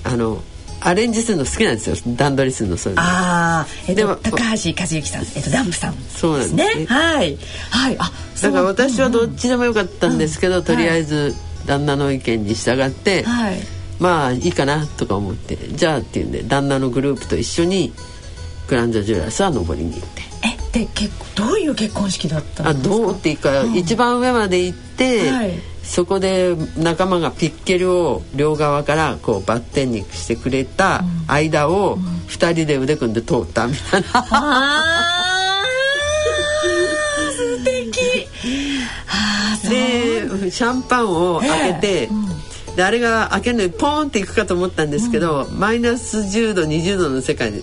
[0.03, 0.41] あの
[0.81, 1.95] アレンジするの好きなんですよ。
[2.15, 3.03] 段取りするのそういうの。
[3.03, 6.85] ああ、えっと、高橋和之さん、えっと、ダンプさん、そうなんですね。
[6.87, 7.37] はい。
[7.69, 7.95] はい。
[7.99, 8.11] あ
[8.41, 13.59] だから私はどっちでもよかったんですけど、うん、とりあえず旦那の意見に従って、はい、
[13.99, 17.93] まあいいかなとか思ってじゃあっていうんで旦那のグループと一緒に
[18.67, 23.15] グランドジュラスは登りに行ってえで結どういう結婚式だったんですかあどう？
[23.15, 25.51] っていうか、うん、一番上まで行って、はい。
[25.83, 31.97] そこで仲間がピッケルを両側からこうバッテンにしてくれた間を
[32.29, 34.07] 2人で腕組んで通ったみたいな。
[34.13, 35.63] あ
[37.35, 38.27] 素敵。
[39.69, 42.40] でシャンパンを開けて、えー、
[42.81, 47.61] であれが開けるのにポーンっていくかと思ったんですけど、うん、マイナス10度20度の世界で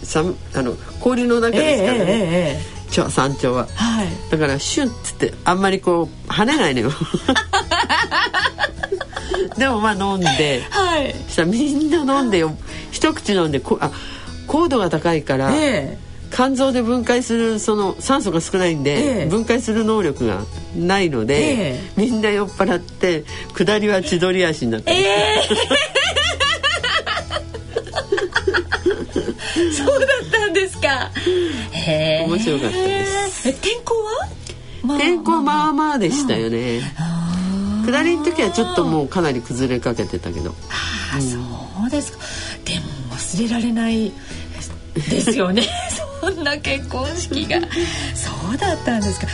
[0.54, 2.04] あの氷の中ですからね。
[2.04, 2.78] えーえー
[3.10, 6.90] 山頂は、はい、だからシュンっつってあんまりこう跳ねないのよ。
[9.58, 12.56] でもまあ飲んで、はい、したらみんな飲んでよ。
[12.90, 13.90] 一口飲んでこあ
[14.46, 20.44] 高度が高いから、えー、肝臓で分解するその酸素が少ないんで、えー、分解する能力が
[20.76, 23.24] ないので、えー、みんな酔っ払って
[23.54, 25.48] 下りは千鳥足になって、えー、
[29.72, 31.10] そうだったんですか。
[31.72, 33.52] へ面白かったです。
[33.60, 34.28] 天候は？
[34.82, 36.82] まあ、天候まあまあでしたよね。
[37.86, 40.54] 下りの時はちょっともうかなり崩れかけてたけど。
[40.70, 41.38] ああ、そ
[41.86, 42.18] うですか。
[42.64, 44.12] でも忘れられない
[45.10, 45.62] ですよね。
[46.38, 47.58] そんな結婚式が。
[48.14, 49.26] そうだったんですか。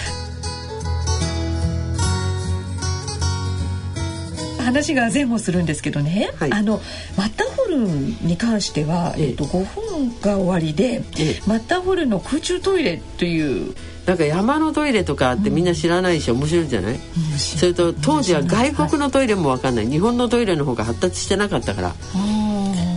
[4.65, 6.81] 話が前後するんですけどね、はい、あの
[7.19, 9.31] マッターホルンに関しては、ええ。
[9.33, 13.75] っと、5分が終わりで、ええ、マッターホルンの空中トイレという。
[14.07, 17.01] なんか山のトイレとかってみんな知らないし面白いじゃない、うん、
[17.39, 21.95] それと当時は外国のトイレも分かんない、はい、日本のトイレの方が発達してなかったから。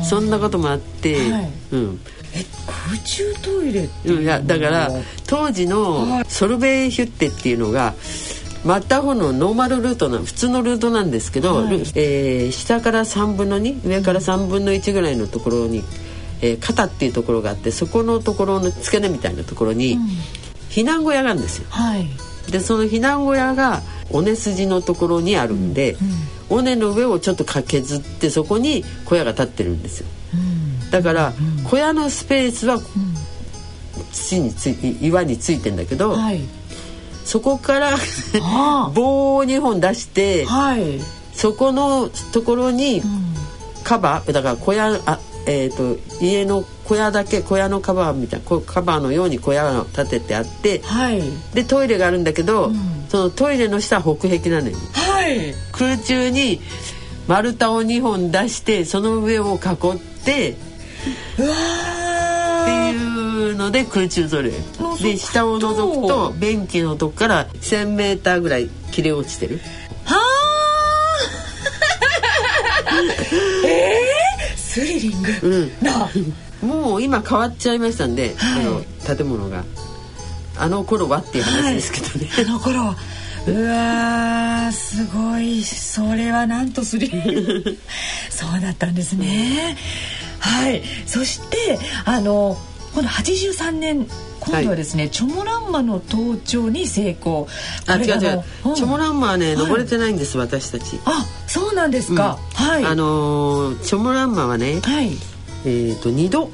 [0.08, 2.00] そんなこともあって、はい、うん
[2.38, 2.46] え
[2.88, 4.92] 空中トイレっていやだから
[5.28, 7.96] 当時のソルベイヒュッテっていうのが
[8.64, 15.84] マッターホのノーマルルートの普通のルートなんですけど、はい、えー、下から3分の2上から3分の1ぐらいのところに
[16.42, 19.98] えー肩っていうところがあってそこのところの付け根みたいなところに
[20.70, 21.68] 避難小屋があるんですよ。
[21.70, 22.08] はい。
[22.52, 23.82] でその避難小屋が
[24.12, 25.98] 尾根筋のところにあるんで、
[26.50, 30.08] 尾根の上をちょっとか削ってそこに小屋が建ってるんですよ。
[30.92, 31.34] だから、
[31.64, 32.80] 小屋のスペースは
[34.12, 36.42] 土につい岩についてんだけど、はい。
[37.26, 37.98] そこから
[38.42, 38.92] あ。
[38.94, 41.00] 棒を2本出して、はい。
[41.34, 43.02] そこのところに
[43.84, 51.22] カバーだから小屋あ、えー、と家の小屋だけ小屋のカバーみたいなカバーのように小屋が建ててあってはい。
[51.54, 52.76] でトイレがあるんだけど、ん。
[53.10, 54.78] そのトイレの下は北壁なのよ。
[54.94, 55.54] はい。
[55.72, 56.60] 空中に
[57.28, 60.56] 丸太を2本出してその上を囲って
[61.12, 64.52] ってーいうので空中トイレ
[65.02, 69.60] で下を覗くと便器のとこから 1,000m ぐらい切れ落ちてる。
[70.06, 70.24] はあ。
[73.68, 75.72] えー、スリリング、うん。
[75.82, 76.10] な
[76.62, 78.66] もう今変わっちゃいましたんで、はい。
[78.66, 78.84] あの
[79.16, 79.64] 建物が。
[80.60, 82.96] あの頃はっていう話ですけどね、あの頃
[83.48, 85.64] うわーすごい。
[85.64, 87.78] それはなんとスリリング
[88.30, 89.78] そうだったんですね
[90.48, 90.82] はい。
[91.06, 92.58] そしてあの
[92.94, 94.08] 今度83年
[94.40, 97.48] 今度はですね、チョモランマの登頂に成功。
[97.86, 99.58] あ違う違う、これがあのチョモランマはねはい。
[99.58, 102.86] 登れてないんです、私たち、あそうなんですか、はい。
[102.86, 105.12] あのーチョモランマはねはい。
[105.66, 106.50] えー、と2度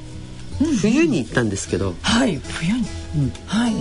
[0.81, 3.73] 冬に行ったんですけど、はい冬に、はい。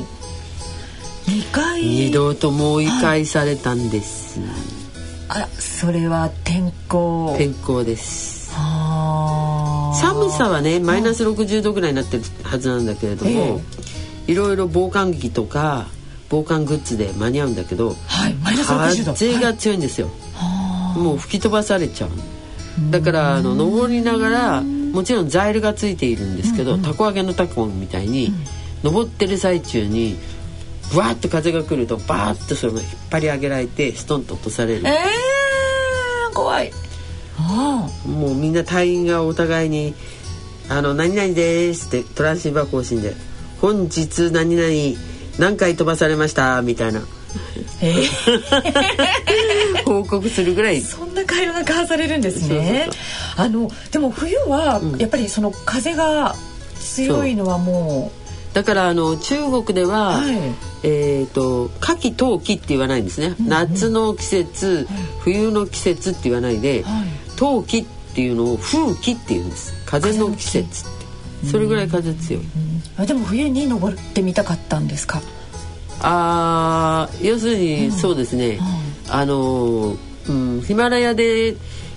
[1.28, 1.82] 二回。
[1.82, 4.40] 2度とも追い返されたんです、
[5.28, 7.34] あらそれは天候。
[7.38, 8.52] 天候です。
[8.52, 9.41] はあ
[10.00, 13.60] 寒さはねマイナス60度ぐらいになってるはずなんだけれども、
[14.26, 15.88] いろいろ防寒着とか
[16.28, 19.12] 防寒グッズで間に合うんだけどはいマイナス60度。
[19.12, 20.08] 風が強いんですよ、
[20.96, 22.10] もう吹き飛ばされちゃう。
[22.90, 28.32] だからあの登りながらもちろんザイルがついているんですけど、たこ揚げのタコみたいに、
[28.82, 30.16] 登ってる最中に
[30.92, 34.82] ブワーッと風が来るとバーッとその引っ張り上げられてストンと落とされる。
[34.86, 36.70] えー、怖い。
[36.70, 36.91] あ
[37.38, 39.94] もうみんな隊員がお互いに
[40.68, 43.14] 「あの何々です」ってトランシーバー更新で
[43.60, 44.98] 「本日何々
[45.38, 47.02] 何回飛ばされました」みたいな。
[47.80, 50.82] えー、報告するぐらい。
[50.82, 52.88] そんな会話が交わされるんですね。
[53.36, 56.34] あのでも冬はやっぱりその風が
[56.78, 58.12] 強いのはも
[58.52, 60.36] だからあの中国では、はい。
[60.84, 64.88] えっ、と夏季冬季って言わないんですね、夏の季節、
[65.20, 67.84] 冬の季節って言わないで、はい冬季っ
[68.14, 69.74] ていうのを風季って言うんです。
[69.84, 70.90] 風の季節っ
[71.40, 71.46] て。
[71.48, 72.46] それぐらい風強い、う、
[72.96, 75.20] あでも冬に登ってみたかったんですか？
[76.02, 78.60] あー要するにそうですね、
[79.08, 81.56] あのー、うん、ヒマラヤで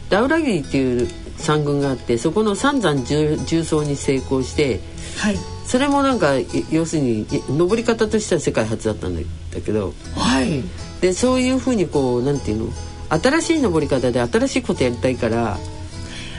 [0.10, 4.80] ダウラギリっていう山群があってそこの三山重重走に成功して
[5.20, 5.38] はい。
[5.68, 9.22] それもなんかい要するにい登り方としては世界初だったんだ
[9.64, 9.94] けど。
[10.16, 10.64] はい。
[11.02, 12.74] でそういうふうにこうなんていうの？
[13.10, 15.58] 新しい登り方で新しいことやりたいから、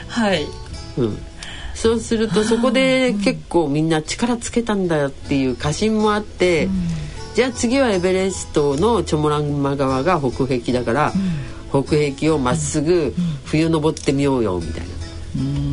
[0.07, 0.45] はい。
[0.97, 1.17] うん、
[1.73, 6.69] そうするとそこで結構みんな力つけたんだよっていう過信もあって、
[7.35, 11.13] じゃあ次はエベレストのチョモランマ川が北壁だから、
[11.69, 13.13] 北壁をまっすぐ
[13.45, 14.97] 冬登ってみようよみたいな。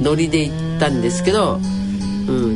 [0.02, 1.60] ノリで行ったんですけど、うん、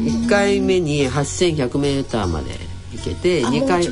[0.05, 2.51] 1回目に 8100m まで
[2.93, 3.87] 行けて2回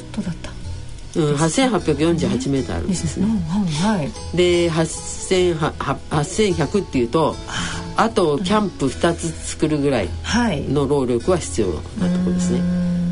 [1.16, 2.82] うちょっとだったうん、8848m ある。
[2.84, 3.32] んでですすね、ね。
[3.82, 7.34] はいで8000はは8100っていうと
[7.96, 10.62] あとキャンプ2つ作るぐらいはい。
[10.62, 12.60] の労力は必要なところですね。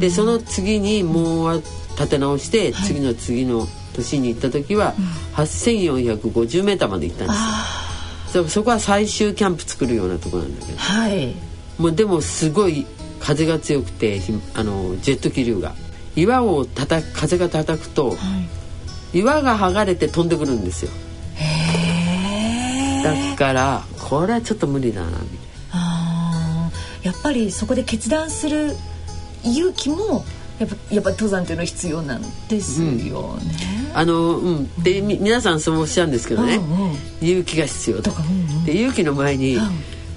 [0.01, 1.63] でその次にもう
[1.97, 4.95] 立て直して、次の次の年に行った時は
[5.35, 7.35] 8450m まで行ったんで
[8.31, 8.45] すよ。
[8.45, 10.79] そそこは最終キャンプ作るようなところなんだけど。
[10.79, 11.35] はい。
[11.79, 12.85] もうでもすごい
[13.21, 15.75] 風が強くてひあのジェット気流が
[16.17, 18.17] 岩をたた風が叩くと、
[19.12, 20.91] 岩が剥がれて飛んでくるんですよ。
[23.03, 25.39] だからこれはちょっと無理だなみたい
[25.73, 27.07] あー。
[27.07, 28.75] やっぱりそこで決断する
[29.43, 30.25] 勇気も
[30.59, 33.91] やっぱやっぱ登山っていうのは必要なんですよね。
[33.93, 34.83] なあのうん。
[34.83, 36.97] でみ皆さんそうおっしゃるんですけどね、うんうん。
[37.21, 38.65] 勇気が必要だとかうんうん。
[38.65, 39.59] で勇気の前に、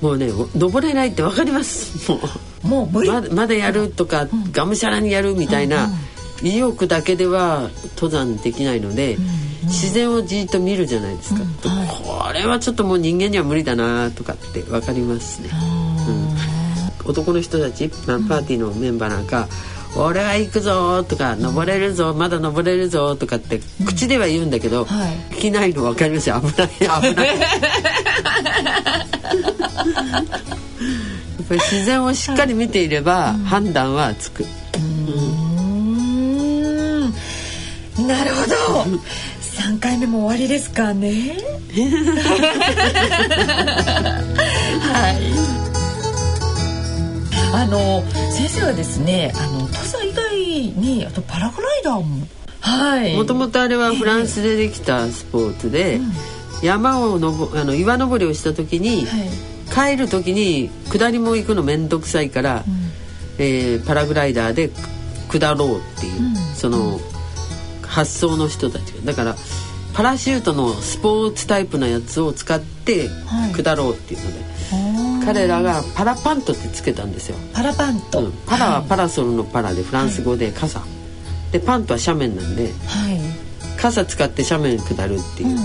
[0.02, 2.10] もうね登れないって分かります。
[2.12, 2.22] もう
[2.68, 3.10] もう無理。
[3.10, 5.90] まだまだやるとか、がむしゃらにやるみたいな、
[6.42, 9.18] 意欲だけでは登山できないので、
[9.64, 15.50] 自然をじっと見るじゃないですか、とこれはちょっともう人間には無理だなとかって分かりますね、
[17.06, 17.10] うん。
[17.10, 19.48] 男の人たち、まあ、パーティーのメンバーなんか
[19.98, 25.36] 「俺は行くぞ」とか「登れるぞまだ登れるぞ」とかって口では言うんだけど、はい。
[25.36, 26.42] できないの分かりますよ。
[26.42, 27.30] 危ない危ない
[31.48, 34.44] ぱり自然をしっかり見ていれば判断はつく。
[34.44, 35.28] うん。
[38.08, 38.46] なるほ
[38.86, 39.00] ど。
[39.42, 41.36] 3回目も終わりですかね。
[44.80, 45.18] はい。
[47.54, 50.36] あの先生はですねあの登山以外
[50.80, 52.28] にあとパラグライダーも。
[52.60, 53.16] はい。
[53.16, 56.12] もともとあれはフランスでできたスポーツで、えーうん、
[56.62, 59.30] 山をのぼあの岩登りをした時に、はい、
[59.78, 62.92] 帰る時に下りも行くの面倒くさいから、うん、
[63.38, 64.72] えー、パラグライダーで
[65.30, 67.00] 下ろうっていう、うん、その
[67.84, 69.36] 発想の人たちだから
[69.94, 73.08] パラシュートのスポーツタイプのやつを使って
[73.56, 77.38] 下ろうっていうので、はい、彼らがパラパントってつけたんですよ。
[77.54, 80.86] パラパント、うん、パラはパラソルのパラでフランス語で傘、は
[81.50, 83.47] い、でパントは斜面なんで、はい、
[83.78, 85.58] 傘使って斜面下るっていう,、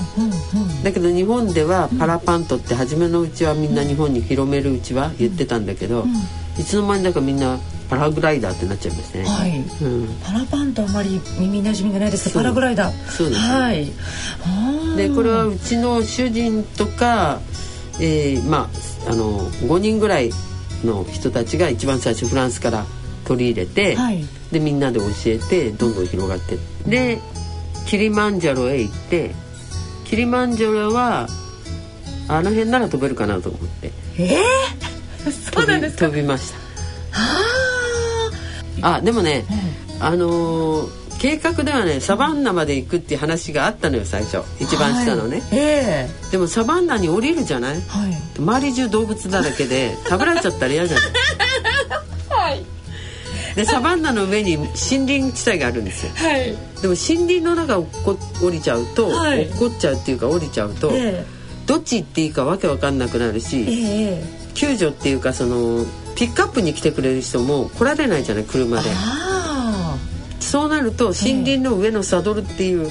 [0.84, 6.04] だけど日本ではパラパントって初めのうちはみんな日本に広めるうちは言ってたんだけど、
[6.58, 7.58] いつの間にだかみんな
[7.92, 9.24] パラグライダーってなっちゃいますね。
[9.24, 9.58] はい。
[9.58, 12.32] うん、パラパンとあまり耳馴染みがないです。
[12.32, 13.10] パラグライダー。
[13.10, 13.86] そうです、ね、はい。
[14.96, 17.40] でこれはうちの主人とか、
[18.00, 18.70] えー、ま
[19.06, 20.30] ああの5人ぐらい
[20.84, 22.86] の人たちが一番最初フランスから
[23.26, 26.58] 取り入れて、はい、でみんなで教えてどんどん広がって。
[26.88, 27.20] で
[27.87, 29.35] キリマンジャロへ行って
[30.05, 31.26] キリマンジャロは
[32.28, 33.91] あの辺なら飛べるかなと思って。
[34.18, 36.53] えー、そうなんです飛びまし
[38.80, 38.97] た。
[38.97, 39.01] あ。
[39.01, 39.45] でもね、
[40.01, 44.39] あのー計画ではねサバンナまで行くっていう話があったのよ最初。
[44.59, 45.49] 一番下のね、はい。
[45.53, 51.12] えー、でもサバンナに降りるじゃない、はい、周り中動物だらけで食べられちゃったら嫌じゃない？
[52.28, 52.64] はい
[53.55, 57.86] でサバンナの上に森林地帯があるんですよ、はい、でも森林の中を
[58.42, 65.84] 降りちゃうと、はい、落っこっちゃうっていうか降りちゃうと、えー、どっち行っていいかわけわかんなくなるし、えー、救助っていうかその
[66.14, 68.90] ピックアップに来てくれる人も来られないじゃない車で。
[70.40, 72.90] そうなると森林の上のサドルっていう、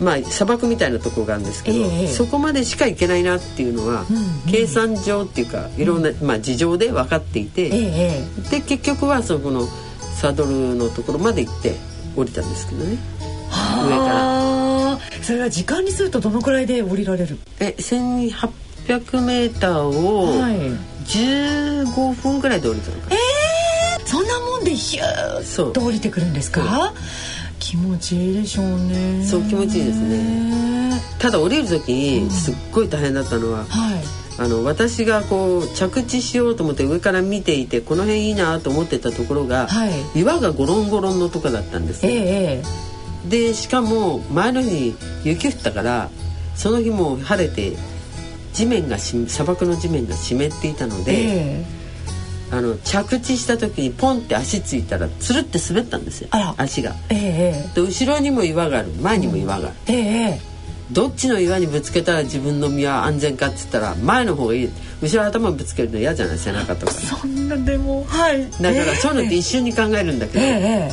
[0.00, 9.66] まあ、砂漠みたいなとこがあるんですけど、えー、そこまでしか行けないなっていうのは、うんうん、計算上っていうかいろんな、まあ、事情で分かっていて、えー、で結局はそこの
[10.20, 11.74] サドルのところまで行って
[12.16, 12.96] 降りたんですけどね。
[13.84, 14.98] 上から。
[15.22, 17.38] それは時間にするとどのくらいで降りられる？
[17.60, 20.34] え1800メーターを
[21.06, 23.24] 15分ぐらいで降りたのかな、えー
[24.06, 26.92] そんなもんでヒューッと降りてくるんですか？
[27.74, 29.24] 気持ちいいでしょうね。
[29.24, 30.92] そう気持ちいいですね。
[31.18, 34.04] ただ降りる時にすっごい大変だったのは、うん、はい。
[34.38, 42.62] あの私がこう着地しようと思って上から見ていてこの辺いいなと思ってたところが、はい、岩がゴロンゴロンのとこだったんです、ええ、
[43.28, 46.10] でしかも前の日に雪降ったから
[46.56, 47.76] その日も晴れて
[48.52, 51.64] 地面が砂漠の地面が湿っていたので、え
[52.56, 56.28] あの着地した時にポンって足ついたらつるって滑ったんですよ。
[56.56, 58.88] 足が、えー、で後ろにも岩がある。
[59.00, 64.70] 前にも岩がある、うん、えー、どっちの岩にぶつけたら自分の身は安全かっつったら前の方がいい。
[65.02, 66.38] 後ろ頭ぶつけるの嫌じゃない？
[66.38, 68.48] 背中とかそんなでもはい。
[68.50, 70.90] だからそういうのって一瞬に考えるんだけど、え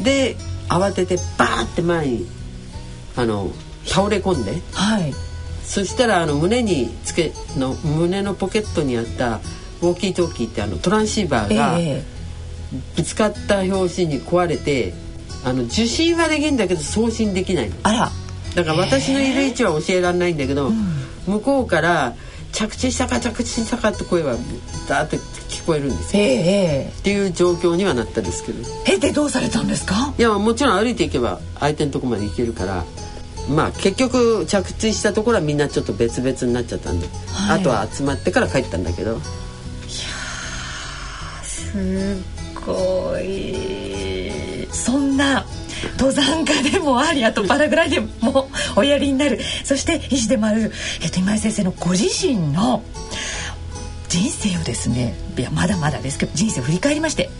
[0.00, 0.36] ー、で
[0.68, 2.26] 慌ててバーって前に
[3.16, 3.50] あの
[3.84, 5.12] 倒れ込んで、はい、
[5.64, 9.40] そしたらあの胸につけの胸のポケットにあった
[9.80, 11.78] ウォーキートーキーってあのトランシーバーが
[12.96, 14.92] ぶつかった拍子に壊れて
[15.44, 17.76] あの受信はできるんだけど送信できないの。
[17.82, 18.10] あら。
[18.54, 20.72] だから私のいる位置は教えられないんだけど、
[21.26, 22.14] 向こうから
[22.52, 24.34] 着地したか着地したかって声は
[24.88, 25.16] ダーッと
[25.48, 28.66] 聞こえるんですよ、えー、っていう状況にはなったんですけど。
[28.86, 30.12] えでどうされたんですか？
[30.18, 32.84] いやもちろん歩いていけば相手のとこまで行けるから
[33.48, 39.20] まあ結局着地したところはみんなちょっと別々になっちゃったんで、はい、あとは集まってから帰ったんだけど
[41.78, 44.66] すごい。
[44.70, 45.44] そんな
[45.96, 49.38] 登山家でもありあとパラグライでもおやりになる。
[49.64, 50.72] そして医師でもある、
[51.02, 52.82] えっと、今井先生のご自身の
[54.08, 57.30] 人生をですねいやまだまだですけど人生を振り返りまして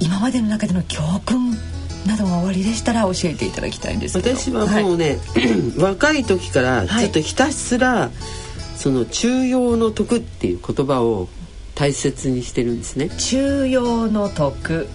[0.00, 1.50] 今までの中での教訓
[2.06, 8.10] などがおありでしたら教えていただきたいんです私はもうね、はい、 若い時からちょっとひたすら、はい、
[8.76, 11.28] その中庸の徳っていう言葉を
[11.78, 13.08] 大切にしてるんですね。
[13.18, 14.88] 中庸の徳。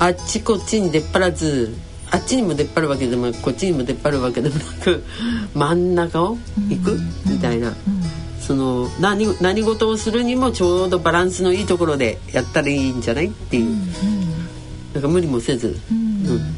[0.00, 1.74] あっちこっちに出っ張らず
[2.10, 5.04] あっちにも出っ張るわけでもこっちにも出っ張るわけでもなく
[5.54, 6.38] 真ん中を
[6.68, 6.98] 行く？
[7.28, 7.74] みたいな、
[8.40, 13.26] その何何事をするにもちょうどバランスのいいところでやったらいいんじゃない？
[13.26, 13.76] っていう、
[14.94, 16.56] なんか無理もせず、うん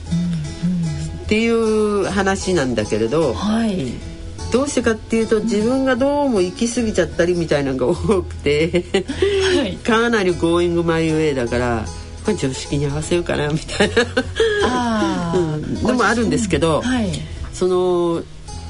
[1.24, 3.92] っていう話なんだけれど、はい、
[4.52, 8.84] どうしてかっていうと自分がどうも行き過ぎちゃったりみたいなのが多くて、
[9.56, 11.84] はい、かなりゴーイングマイウェイだから
[12.26, 13.94] まあ、常識に合わせようかなみたいな。
[14.64, 17.08] あ、うん、でもあるんですけど、はい、
[17.52, 18.22] その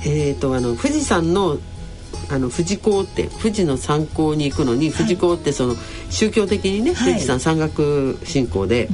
[0.05, 1.59] えーと、あの富士山の
[2.31, 5.74] あの富士講って富士の山高に行くのに、富士講ってその
[6.11, 8.89] 宗教的にね、富士山山岳信仰で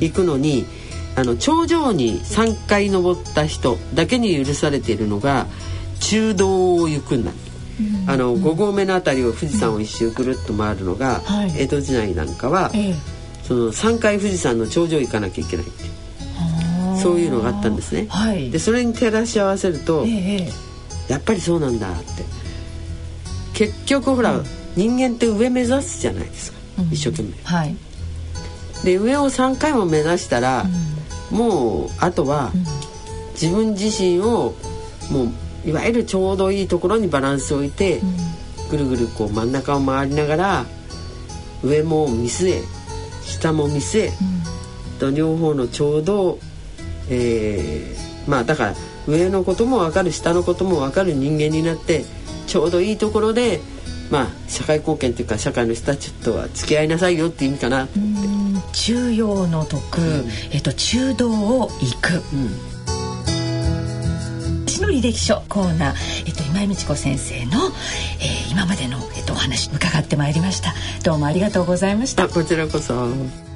[0.00, 0.64] 行くのに、
[1.14, 5.46] あの頂上に3回登った人だけに許されているのが
[6.00, 7.32] 中道を行くんだ。
[8.06, 11.22] あの5合目の辺りを富士山を一周ぐるっと回るのが、
[11.56, 12.70] 江戸時代なんかは、
[13.44, 15.84] その3回富士山の頂上行かなきゃいけないって
[17.00, 18.06] そういうのがあったんですね。
[18.08, 20.50] はい、でそれに照らし合わせると、え
[21.08, 22.24] やっぱりそうなんだって。
[23.54, 24.44] 結局ほら、うん、
[24.74, 27.34] 人間って上目指すじゃないですか、うん、一生懸命。
[27.44, 27.76] はい、
[28.84, 30.64] で上を3回も目指したら、
[31.30, 32.52] うん、もうあとは
[33.32, 34.54] 自分自身を
[35.10, 35.32] もう
[35.64, 38.00] いわゆるちょうどいいところにバランスを置いて、
[38.70, 40.66] ぐるぐるこう真ん中を回りながら
[41.62, 42.62] 上も見据え
[43.22, 44.12] 下も見据え、
[44.98, 46.38] と両方のちょうど
[47.10, 48.74] えー、まあだから
[49.06, 52.04] 上のことも分かる下のことも分かる人間になって
[52.46, 53.60] ちょうどいいところで
[54.10, 57.88] まあ社会貢献というか社会の人たちとは付き合いなさいよっていう意味かな
[58.72, 62.69] 中庸の徳、うん、えっと中道を行く、うん
[64.80, 65.94] の履歴書コーナー、
[66.26, 67.52] えっと、今井美智子先生の、
[68.20, 70.74] えー、今までの、えっと、お話伺ってまいりました。
[71.04, 72.28] どうもありがとうございました。
[72.28, 73.49] こちらこそ。